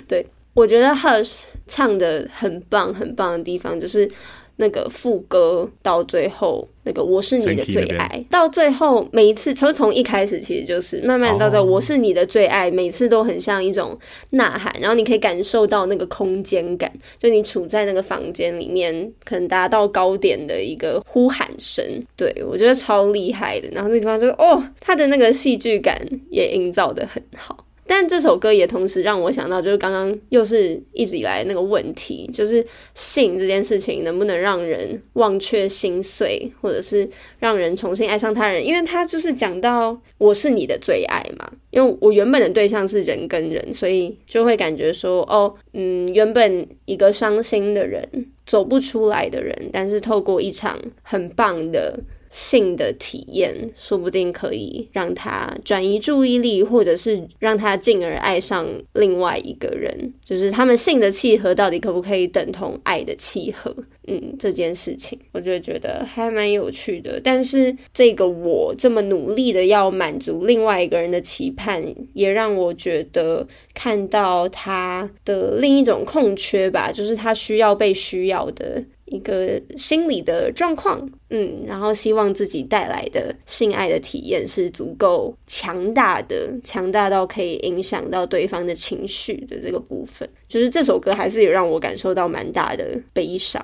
[0.07, 4.09] 对，我觉得 Hush 唱的很棒很棒的地方就是。
[4.57, 13.97] 那个副歌到最后，那个我是你的最爱，到最后每一次，从从一开始其实就是慢慢到最后，我是你的最爱，每次都很像一种
[14.31, 21.83] 呐喊，然后你可以感受到那个空间感，就你处在那个房间里面，可能达到高点的一个呼喊声，
[22.15, 23.67] 对，我觉得超厉害的。
[23.71, 25.99] 然后那地方就是哦，他的那个戏剧感
[26.29, 27.65] 也营造的很好。
[27.87, 37.07] 但这首歌也同时让我想到，就是刚刚又是一直以来那个问题，就是性这件事情能不能让人忘却心碎，或者是
[37.39, 38.65] 让人重新爱上他人？
[38.65, 48.03] 因为他就是讲到我是你的最爱嘛，因为我原本的对象是人跟人，所以就会感觉说，哦，嗯，原本一个伤心的人，
[48.47, 51.99] 走不出来的人，但是透过一场很棒的。
[52.35, 60.13] 性的体验，说不定可以让他转移注意力，或者是让他进而爱上另外一个人。
[60.25, 63.73] 就是他们性的契合到底可不可以等同爱的契合？
[64.07, 67.19] 嗯，这件事情我就觉得还蛮有趣的。
[67.23, 71.81] 但是这个我这么努力的要满足另外一个人的期盼，
[72.13, 78.83] 也让我觉得看到他的另一种空缺吧，就是他需要被需要的。
[79.05, 93.63] 一个心理的状况，嗯，然后希望自己带来的性爱的体验是足够强大的，强大到可以影响到对方的情绪的这个部分，就是这首歌还是有让我感受到蛮大的悲伤。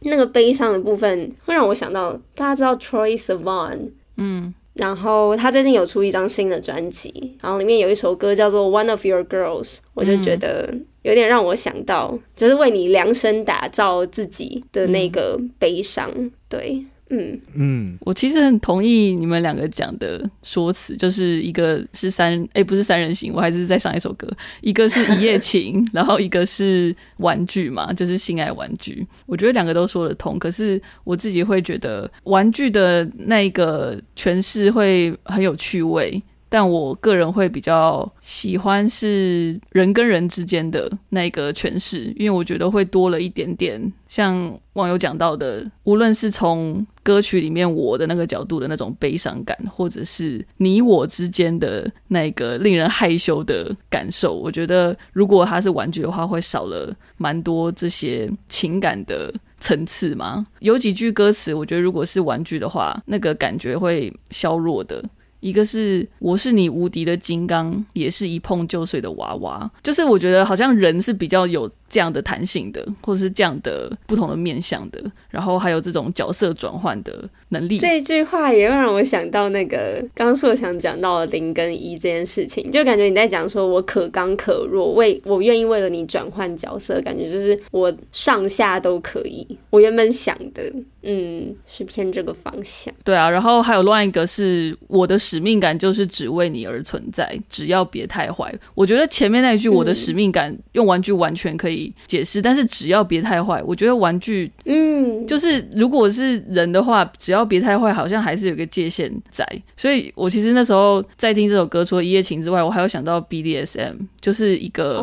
[0.00, 10.74] 那个悲伤的部分会让我想到，大家知道 Troye Sivan，嗯，然后他最近有出一张新的专辑，然后里面有一首歌叫做 One of Your Girls，我就觉得。
[11.08, 17.40] 有点让我想到，就是为你量身打造自己的那个悲伤，嗯、对，嗯。
[17.54, 24.28] 嗯，我其实很同意你们两个讲的说辞，就是一个是三，哎、欸，不是三人行，我还是在上一首歌，
[24.60, 36.22] 一个是一夜情， 然后一个是玩具嘛，就是性爱玩具，我觉得两个都说得通，可是我自己会觉得玩具的那个诠释会很有趣味。
[36.48, 60.46] 但我个人会比较喜欢是人跟人之间的那个诠释，因为我觉得会多了一点点像网友讲到的，无论是从歌曲里面我的那个角度的那种悲伤感，或者是你我之间的那个令人害羞的感受，我觉得如果它是玩具的话，会少了蛮多这些情感的层次嘛。
[60.60, 65.04] 有几句歌词，我觉得如果是玩具的话，那个感觉会削弱的。
[65.40, 77.78] 一个是我是你无敌的金刚，也是一碰就碎的娃娃，就是我觉得好像人是比较有这样的弹性的，或者是这样的不同的面向的，然后还有这种角色转换的能力。
[77.78, 89.46] 这句话也会让我想到那个刚硕想讲到的零跟一这件事情，就感觉你在讲说我可刚可弱，为我愿意为了你转换角色，感觉就是我上下都可以。
[89.70, 90.62] 我原本想的，
[91.02, 92.92] 嗯，是偏这个方向。
[93.02, 98.54] 对啊，然后还有另外一个是我的使命感就是只为你而存在，只要别太坏。
[98.74, 101.77] 我觉得前面那一句我的使命感用玩具完全可以。
[102.06, 109.46] 解释，但是只要别太坏，我觉得玩具，嗯，就是如果是人的话，只要别太坏，好像还是有个界限在。
[109.76, 115.00] 所以我其实那时候在听这首歌，除了一夜情之外，我还有想到 BDSM，就是一个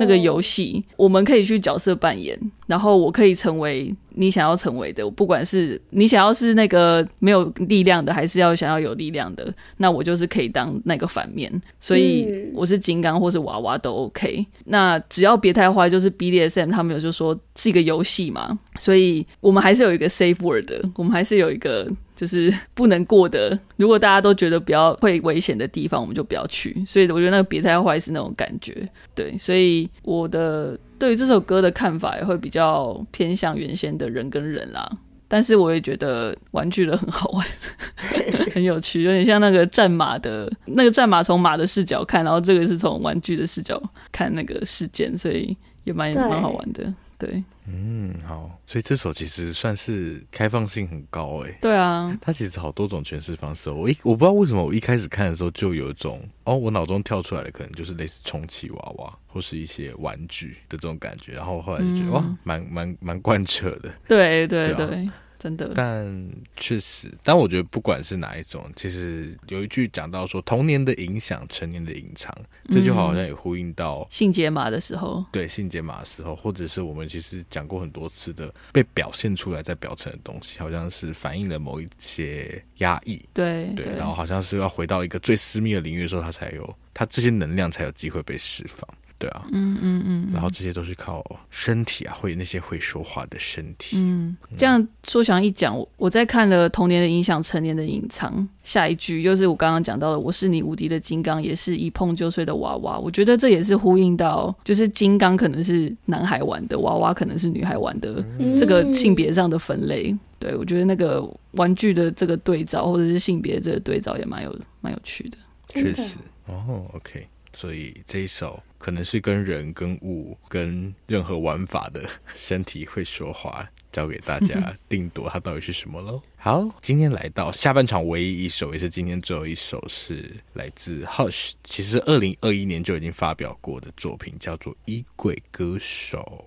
[0.00, 2.36] 那个游戏，我们可以去角色扮演，
[2.66, 3.94] 然后我可以成为。
[4.12, 11.50] 你想要成为的，不管是你想要是那个没有力量的，还是要想要有力量的，那我就是可以当那个反面。
[11.78, 14.44] 所以我是金刚或是娃娃都 OK。
[14.64, 21.88] 那只要别太坏，就是 BDSM 他们有就说是一个游戏嘛，所以我们还是有一个 safe word，我们还是有一个
[22.20, 23.58] 就是不能过的。
[23.76, 26.84] 如果大家都觉得比较会危险的地方，我们就不要去。
[26.84, 28.86] 所以我觉得那个别太坏是那种感觉。
[29.14, 30.78] 对，所以我的。
[30.98, 34.86] 对于这首歌的看法也会比较偏向原先的人跟人啦，
[35.26, 37.46] 但是我也觉得玩具的很好玩，
[38.52, 46.92] 很有趣，有点像那个战马的，那个战马从马的视角看，然后这个是从玩具的视角看那个事件，所以也蛮蛮好玩的。
[47.16, 51.58] 对，嗯，好，所以这首其实算是开放性很高哎。
[51.60, 53.70] 对啊，它其实好多种诠释方式。
[53.70, 63.94] 我一我不知道为什么我一开始看的时候就有一种哦，我脑中跳出来的可能就是类似充气娃娃或是一些玩具的这种感觉，然后后来就觉得、嗯、哇，蛮蛮蛮贯彻的。
[64.08, 65.08] 对对对。
[65.40, 72.30] 真的，但确实，但我觉得不管是哪一种，其实有一句讲到说，童年的影响，成年的隐藏，
[72.68, 88.86] 这句话好像也呼应到性解码的时候，对性解码的时候，或者是我们其实讲过很多次的被表现出来在表层的东西，好像是反映了某一些压抑，对对，然后好像是要回到一个最私密的领域的时候，它才有它这些能量才有机会被释放。
[89.20, 93.98] 对啊，嗯嗯嗯，然后这些都是靠身体啊，会那些会说话的身体。
[93.98, 102.98] 嗯，这样说想一讲，我我在看了童年的影响，成年的隐藏，下一句就是我刚刚讲到的，我是你无敌的金刚，也是一碰就碎的娃娃。
[102.98, 110.16] 我觉得这也是呼应到，就是金刚可能是男孩玩的，娃娃可能是女孩玩的，嗯、这个性别上的分类。
[110.38, 115.36] 对，我觉得那个玩具的这个对照，或者是性别这个对照，也蛮有蛮有趣的。
[115.68, 116.16] 确实，
[116.46, 117.28] 哦，OK。
[117.52, 123.68] 所以这一首可能是跟人、跟物、跟任何玩法的身体会说话。
[123.92, 126.20] 交给大家 定夺它到底是什么喽。
[126.36, 130.24] 好，今天来到下半场唯一一首，也是今天最后一首，是
[130.54, 136.46] 来自 Hush，其实二零二一年就已经发表过的作品，叫做《衣柜歌手》，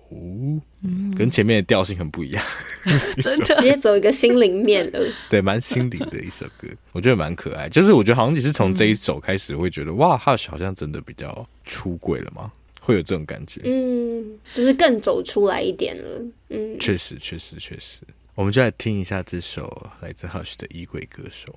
[0.82, 2.44] 嗯，跟前面的调性很不一样，
[3.22, 5.00] 真的 直接走一个心灵面了。
[5.30, 7.68] 对，蛮心灵的一首歌，我觉得蛮可爱。
[7.68, 12.50] 就是我觉得好像你是从这一首开始会觉得，嗯、哇，Hush 好像真的比较出柜了吗？
[12.84, 14.22] 会有这种感觉，嗯，
[14.54, 18.00] 就是更走出来一点了，嗯，确实，确实，确实，
[18.34, 21.50] 我们就来听一下这首来自 Hush 的《衣柜歌手》。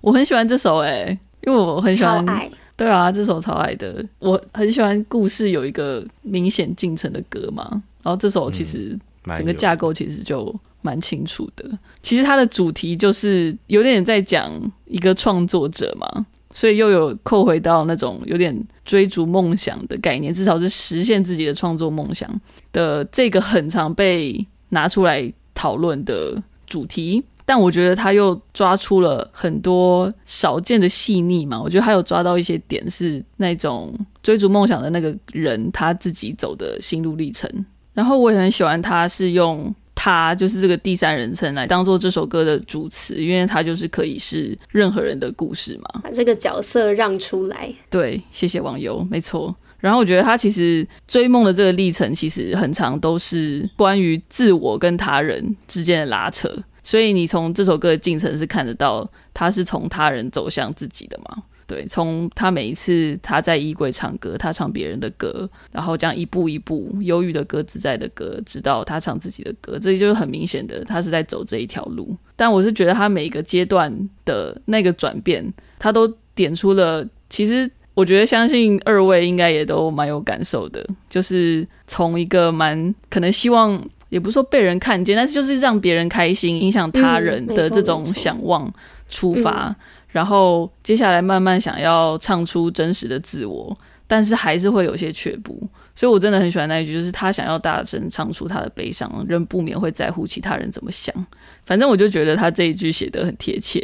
[0.00, 1.16] 我很喜欢这首，哎，
[1.46, 2.50] 因为我很喜欢，爱。
[2.76, 7.70] 对啊，这首超爱的，我很喜欢故事有一个明显进程的歌嘛，
[8.02, 8.98] 然后这首其实
[9.36, 14.50] 整个架构其实就蛮清楚的，嗯、其实它的主题就是有点在讲
[14.86, 16.26] 一个创作者嘛。
[16.52, 22.30] 所以又有扣回到那种有点追逐梦想的概念，至少是实现自己的创作梦想
[22.72, 27.24] 的这个很常被拿出来讨论的主题。
[27.44, 33.92] 但我觉得他又抓出了很多少见的细腻嘛，我觉得他有抓到一些点，是那种
[34.22, 37.50] 追逐梦想的那个人他自己走的心路历程。
[37.92, 39.74] 然后我也很喜欢他是用。
[39.94, 47.72] 他就是这个第三人称来当做这首歌的主词，因为他就是可以是任何人的故事嘛，把这个角色让出来。
[47.90, 49.54] 对，谢谢网友，没错。
[49.78, 56.48] 然后我觉得他其实追梦的这个历程，其实很长都是关于自我跟他人之间的拉扯，
[56.84, 61.42] 所以你从这首歌的进程是看得到，他是从他人走向自己的嘛。
[61.72, 72.14] 对，从他每一次他在衣柜唱歌，他唱别人的歌，然后这样一步一步忧郁的歌、自在的歌，直到他唱自己的歌，这就是很明显的，他是在走这一条路。
[72.36, 73.90] 但我是觉得他每一个阶段
[74.26, 88.70] 的那个转变，他都点出了，其实我觉得相信二位应该也都蛮有感受的，就是从一个蛮可能希望，也不是说被人看见，但是就是让别人开心、影响他人的这种想望
[89.08, 89.68] 出发。
[89.68, 89.76] 嗯
[90.12, 95.58] 然后接下来慢慢想要唱出真实的自我，但是还是会有些却步，
[95.96, 101.14] 所以我真的很喜欢那一句，就是他想要大声唱出他的悲伤，仍不免会在乎其他人怎么想。
[101.64, 103.80] 反正我就觉得他这一句写得很贴切，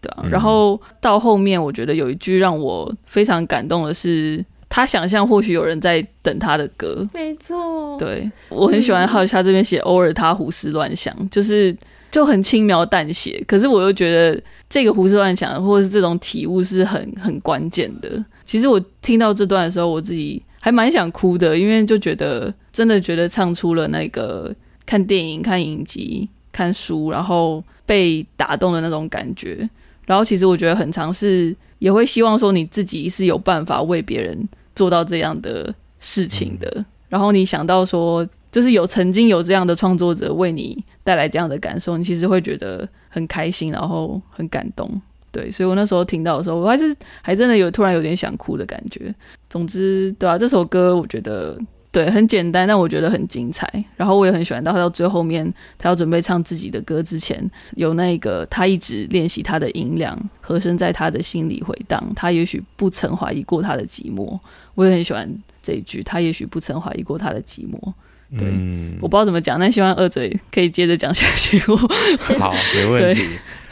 [0.00, 0.20] 对啊。
[0.22, 7.04] 嗯、然后到后面，我觉得有一句让我非常感动的是，他想象或许有人在等他的歌。
[7.12, 11.76] 没错，对，我很喜欢他他这边写，偶尔他胡思乱想，就是。
[12.10, 18.24] 就很轻描淡写，可是我又觉得这个胡思乱想，或者是这种体悟是很很关键的。
[18.46, 24.54] 其实我听到这段的时候，我自己还蛮想哭的，因为就觉得真的觉得唱出了那个
[24.86, 29.68] 看电影、看影集、看书，然后被打动的那种感觉。
[30.06, 36.72] 然后其实我觉得很尝试也会希望说你自己是有办法为别人做到这样的事情的。
[36.76, 38.26] 嗯、然后你想到说。
[38.50, 44.90] 就是有曾经有这样的创作者为你带来这样的感受，你其实会觉得很开心，然后很感动，
[45.30, 45.50] 对。
[45.50, 49.14] 所以我那时候听到的时候，我还是还真的有突然有点想哭的感觉。
[49.48, 51.58] 总之，对啊，这首歌我觉得
[51.90, 53.66] 对很简单，但我觉得很精彩。
[53.96, 62.02] 然后我也很喜欢到他到最后面，他要准备唱自己的歌之前，有那个他一直练习他的音量，和声在他的心里回荡。
[62.14, 64.38] 他也许不曾怀疑过他的寂寞，
[64.74, 65.28] 我也很喜欢
[65.62, 66.02] 这一句。
[66.02, 67.92] 他也许不曾怀疑过他的寂寞。
[68.36, 71.62] 对，嗯、我不知道怎么讲，但希望二嘴可以接着讲下去。
[71.70, 71.76] 我
[72.38, 73.22] 好，没问题。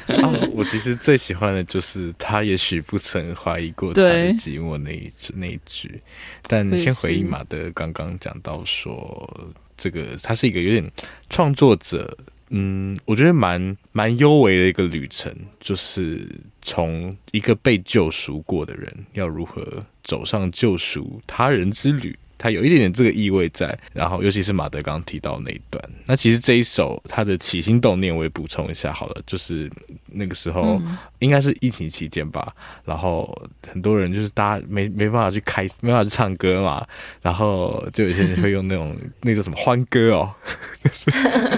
[0.07, 6.01] 啊，我其实最喜欢的就是他也许不曾怀疑过他的寂寞那一句那一句。
[6.47, 10.89] 但先回应马德刚刚讲到说，这个他是一个有点
[11.29, 12.17] 创作者，
[12.51, 16.25] 嗯，我觉得蛮蛮幽微的一个旅程，就是
[16.63, 22.17] 从一个被救赎过的人，要如何走上救赎他人之旅。
[22.39, 29.71] 它有一点点这个意味在，然后尤其是马德刚提到那一段，那其实这一首他的起心动念我也补充一下好了，就是
[30.07, 30.81] 那个时候
[31.21, 33.35] 应该是疫情期间吧，然后
[33.67, 36.87] 很多人就是大家没没办法去开，没办法去唱歌嘛，
[37.23, 40.35] 然后就有些人会用那种那个什么欢歌哦，
[40.85, 41.11] 就是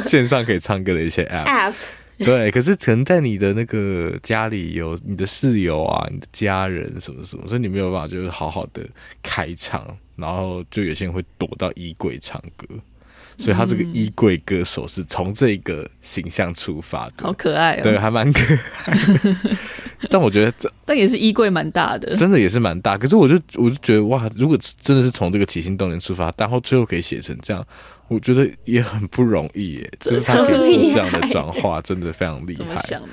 [0.08, 1.44] 线上可以唱歌的一些 app。
[1.44, 1.74] App
[2.18, 8.82] 对，可是可能在你的那个家里有你的室友啊，你的家人什么什么，所以你没有办法就是好好的
[9.22, 9.86] 开唱，
[10.18, 12.66] 然后就有些人会躲到衣柜唱歌，
[13.38, 18.40] 所以他这个衣柜歌手是从这个形象出发的，好可爱哦，对，还蛮可
[18.84, 19.36] 爱的。
[20.10, 22.96] 但我觉得这，但也是衣柜蛮大的，真的也是蛮大。
[22.98, 27.64] 可是我就我就觉得哇，如果真的是从这个起心动念出发，然后最后可以写成这样。
[28.06, 32.74] 我觉得也很不容易耶， 就是他可以做这样的转化，真的非常厉害。
[32.76, 33.08] 想的，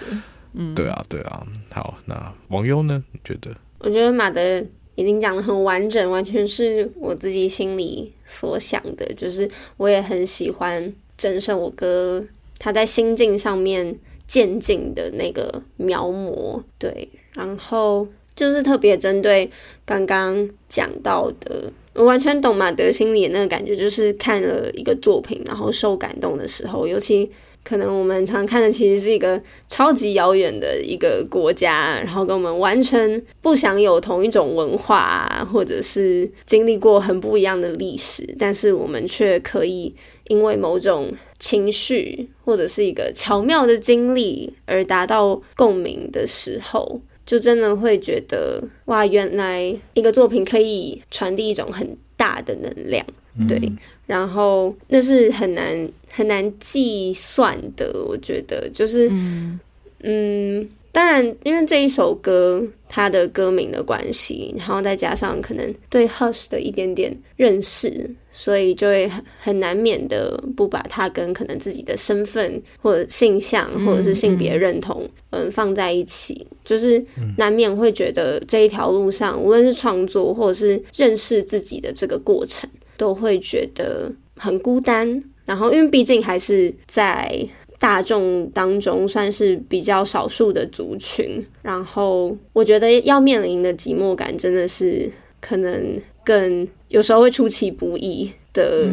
[0.53, 1.45] 嗯，对啊，对啊。
[1.73, 3.03] 好，那王优呢？
[3.11, 3.51] 你觉得？
[3.79, 4.63] 我觉得马德
[4.95, 9.05] 已经讲得很完整，完全是我自己心里所想的。
[9.13, 12.25] 就是我也很喜欢整首歌，
[12.57, 16.61] 他在心境上面渐进的那个描摹。
[16.79, 19.49] 对，然后就是特别针对
[19.85, 27.31] 刚刚讲到的，我完全懂马德心里那个感觉，就是看了一个作品，然后受感动的时候，尤其。
[27.65, 39.93] 可能我们常看的其实是一个超级遥远的一个国家，然后跟我们完全不享有同一种文化，或者是经历过很不一样的历史，但是我们却可以
[40.27, 53.03] 因为某种情绪或者是一个巧妙的经历而达到共鸣的时候，就真的会觉得哇，原来一个作品可以传递一种很大的能量，
[53.47, 53.59] 对。
[53.59, 59.59] 嗯然后那是很难很难计算的，我觉得就是，嗯，
[60.03, 77.03] 嗯，当然，因为这一首歌它的歌名的关系，然后再加上可能对 Hush 的一点点认识，所以就会很很难免的不把它跟可能自己的身份或者性向或者是性别认同，嗯，嗯，放在一起，就是
[77.39, 82.69] 难免会觉得这一条路上，无论是创作或者是认识自己的这个过程。
[82.97, 87.47] 都会觉得很孤单，然后因为毕竟还是在
[87.79, 98.87] 大众当中算是比较少数的族群，然后我觉得要面临的寂寞感真的是可能更有时候会出其不意的。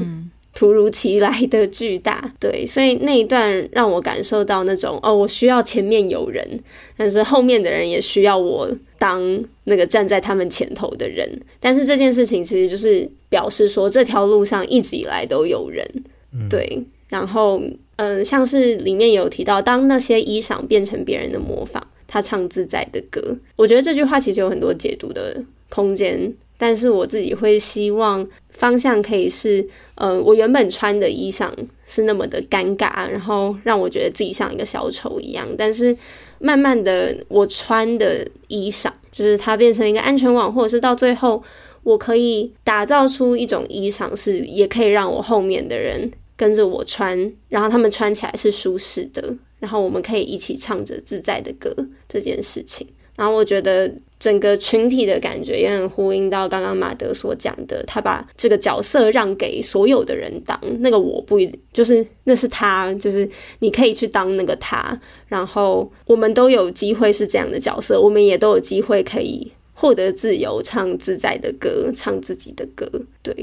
[0.53, 6.47] 嗯突如其来的巨大，对，所以那一段让我感受到那种哦，我需要前面有人，
[6.95, 11.27] 但是后面的人也需要我当那个站在他们前头的人。
[11.59, 15.91] 但是这件事情其实就是表示说，这条路上一直以来都有人，
[16.35, 16.85] 嗯、对。
[17.09, 17.59] 然后，
[17.97, 23.37] 嗯、呃，像是里面有提到，当那些衣裳变成别人的模仿，他唱自在的歌。
[23.57, 26.31] 我觉得这句话其实有很多解读的空间。
[26.63, 31.51] 但是我自己会希望方向可以是，呃，我原本穿的衣裳
[31.85, 35.45] 是那么的尴尬，然后让我觉得自己像一个小丑一样。
[35.59, 35.97] 但是
[36.39, 41.43] 慢慢的，我穿的衣裳就是它变成一个安全网，或者是到最后，
[41.83, 51.75] 我可以打造出一种衣裳，是也可以让我后面的人跟着我穿，然后他们穿起来是舒适的，然后我们可以一起唱着自在的歌
[52.09, 52.87] 这件事情。
[53.17, 53.93] 然后我觉得。
[54.23, 64.97] 整个群体的感觉也很呼应到刚刚马德所讲的，他把这个角色让给所有的人当，那个我不一，就是那是他，就是你可以去当那个他，
[65.27, 72.89] 然后我们都有机会是这样的角色，我们也都有机会可以获得自由，唱自在的歌，唱自己的歌，
[73.25, 73.35] 对，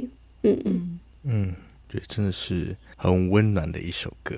[0.43, 1.53] 嗯嗯嗯，
[1.89, 4.33] 对，真的是很温暖的一首歌。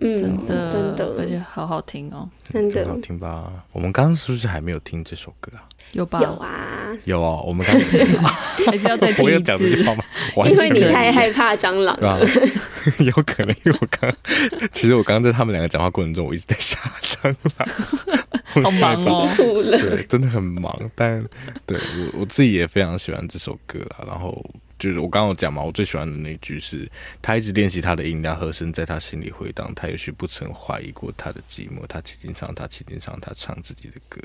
[0.00, 3.52] 嗯，真的，真的，而且好好听哦，真的好听吧？
[3.72, 5.68] 我们刚刚是不是还没有听这首歌啊？
[5.92, 6.20] 有吧？
[6.22, 7.42] 有啊，有啊。
[7.42, 8.24] 我们刚刚
[8.66, 9.22] 还是要再听一次。
[9.24, 10.04] 我有讲这句话吗？
[10.48, 12.18] 因为你太害怕蟑螂了。
[12.98, 14.10] 有可能，因为我刚，
[14.72, 17.68] 其实我刚刚在他们两个讲话过程中，我一直在吓蟑螂。
[18.64, 20.74] 好忙哦，对，真的很忙。
[20.94, 21.22] 但
[21.66, 24.42] 对我我自己也非常喜欢这首歌啊，然后。
[24.80, 29.70] 就是我刚刚有讲嘛，我最喜欢的那句是，他一直练习他的音量和声，在他心里回荡。
[29.76, 34.18] 他也许不曾怀疑过他的寂寞，他轻轻唱，他轻轻唱，他唱自己的歌。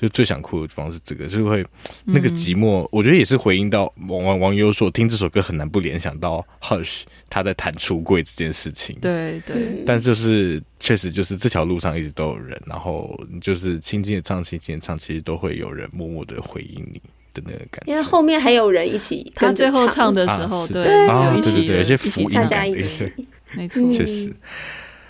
[0.00, 1.66] 就最想哭的地方是这个，就是会
[2.04, 2.84] 那个寂寞。
[2.84, 8.96] 嗯、我觉得也是回应到网网网友说，听这首歌很难不联想到 Hush 他在谈出柜这件事情。
[9.00, 9.82] 对对。
[9.84, 17.02] 但就是确实就是这条路上一直都有人，然后就是轻轻的唱，轻轻的唱，其实都会有人默默的回应你。
[17.44, 23.12] 那个感觉，因为后面还有人一起， 他最后唱的时候，对，对对对，有些福音，大家一起，
[23.54, 24.32] 没错， 确实。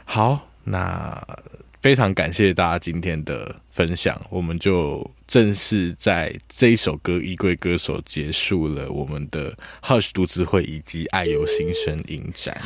[0.05, 1.22] 好，那
[1.81, 12.59] 非常感谢大家今天的分享，我们就正式在这一首歌《衣柜歌手》结束了我们的 Hush 读词会以及爱由心生影展。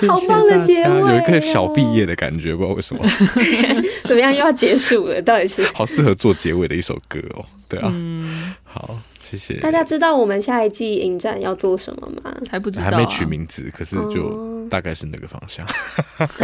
[0.00, 3.06] 谢谢好棒的结尾，有一个小毕业的感觉，不知道为什么。
[4.04, 5.20] 怎么样又要结束了？
[5.22, 7.44] 到底是好适合做结尾的一首歌哦。
[7.68, 7.92] 对啊。
[7.94, 9.82] 嗯好，谢谢大家。
[9.82, 12.32] 知道我们下一季影展要做什么吗？
[12.48, 15.66] 还不知道、啊，还没取名字，可是就大概是那个方向。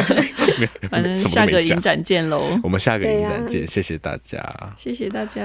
[0.90, 2.58] 反正下个影展见喽。
[2.64, 4.42] 我们下个影展见，谢谢大家，
[4.76, 5.40] 谢谢大家，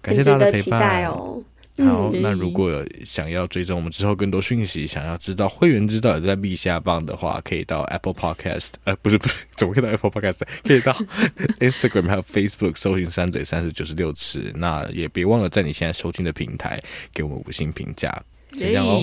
[0.00, 1.42] 感谢大家的陪伴哦。
[1.78, 10.42] 好，那如果想要追踪我们之后更多讯息，想要知道会员知道也在密下方的话，可以到 Apple Podcast，呃，不是不是，怎么可以到 Apple Podcast？
[10.62, 10.92] 可以到
[11.58, 14.52] Instagram 还有 Facebook 搜寻三嘴三十九十六次。
[14.54, 16.80] 那也别忘了在你现在收听的平台
[17.12, 18.22] 给我们五星评价。
[18.56, 19.02] 这样哦，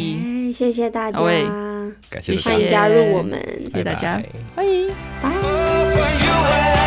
[0.53, 1.19] 谢谢大家，
[2.09, 4.22] 感谢大家，欢迎加入我们，谢谢大家，
[4.55, 4.88] 欢迎，
[5.22, 6.81] 拜。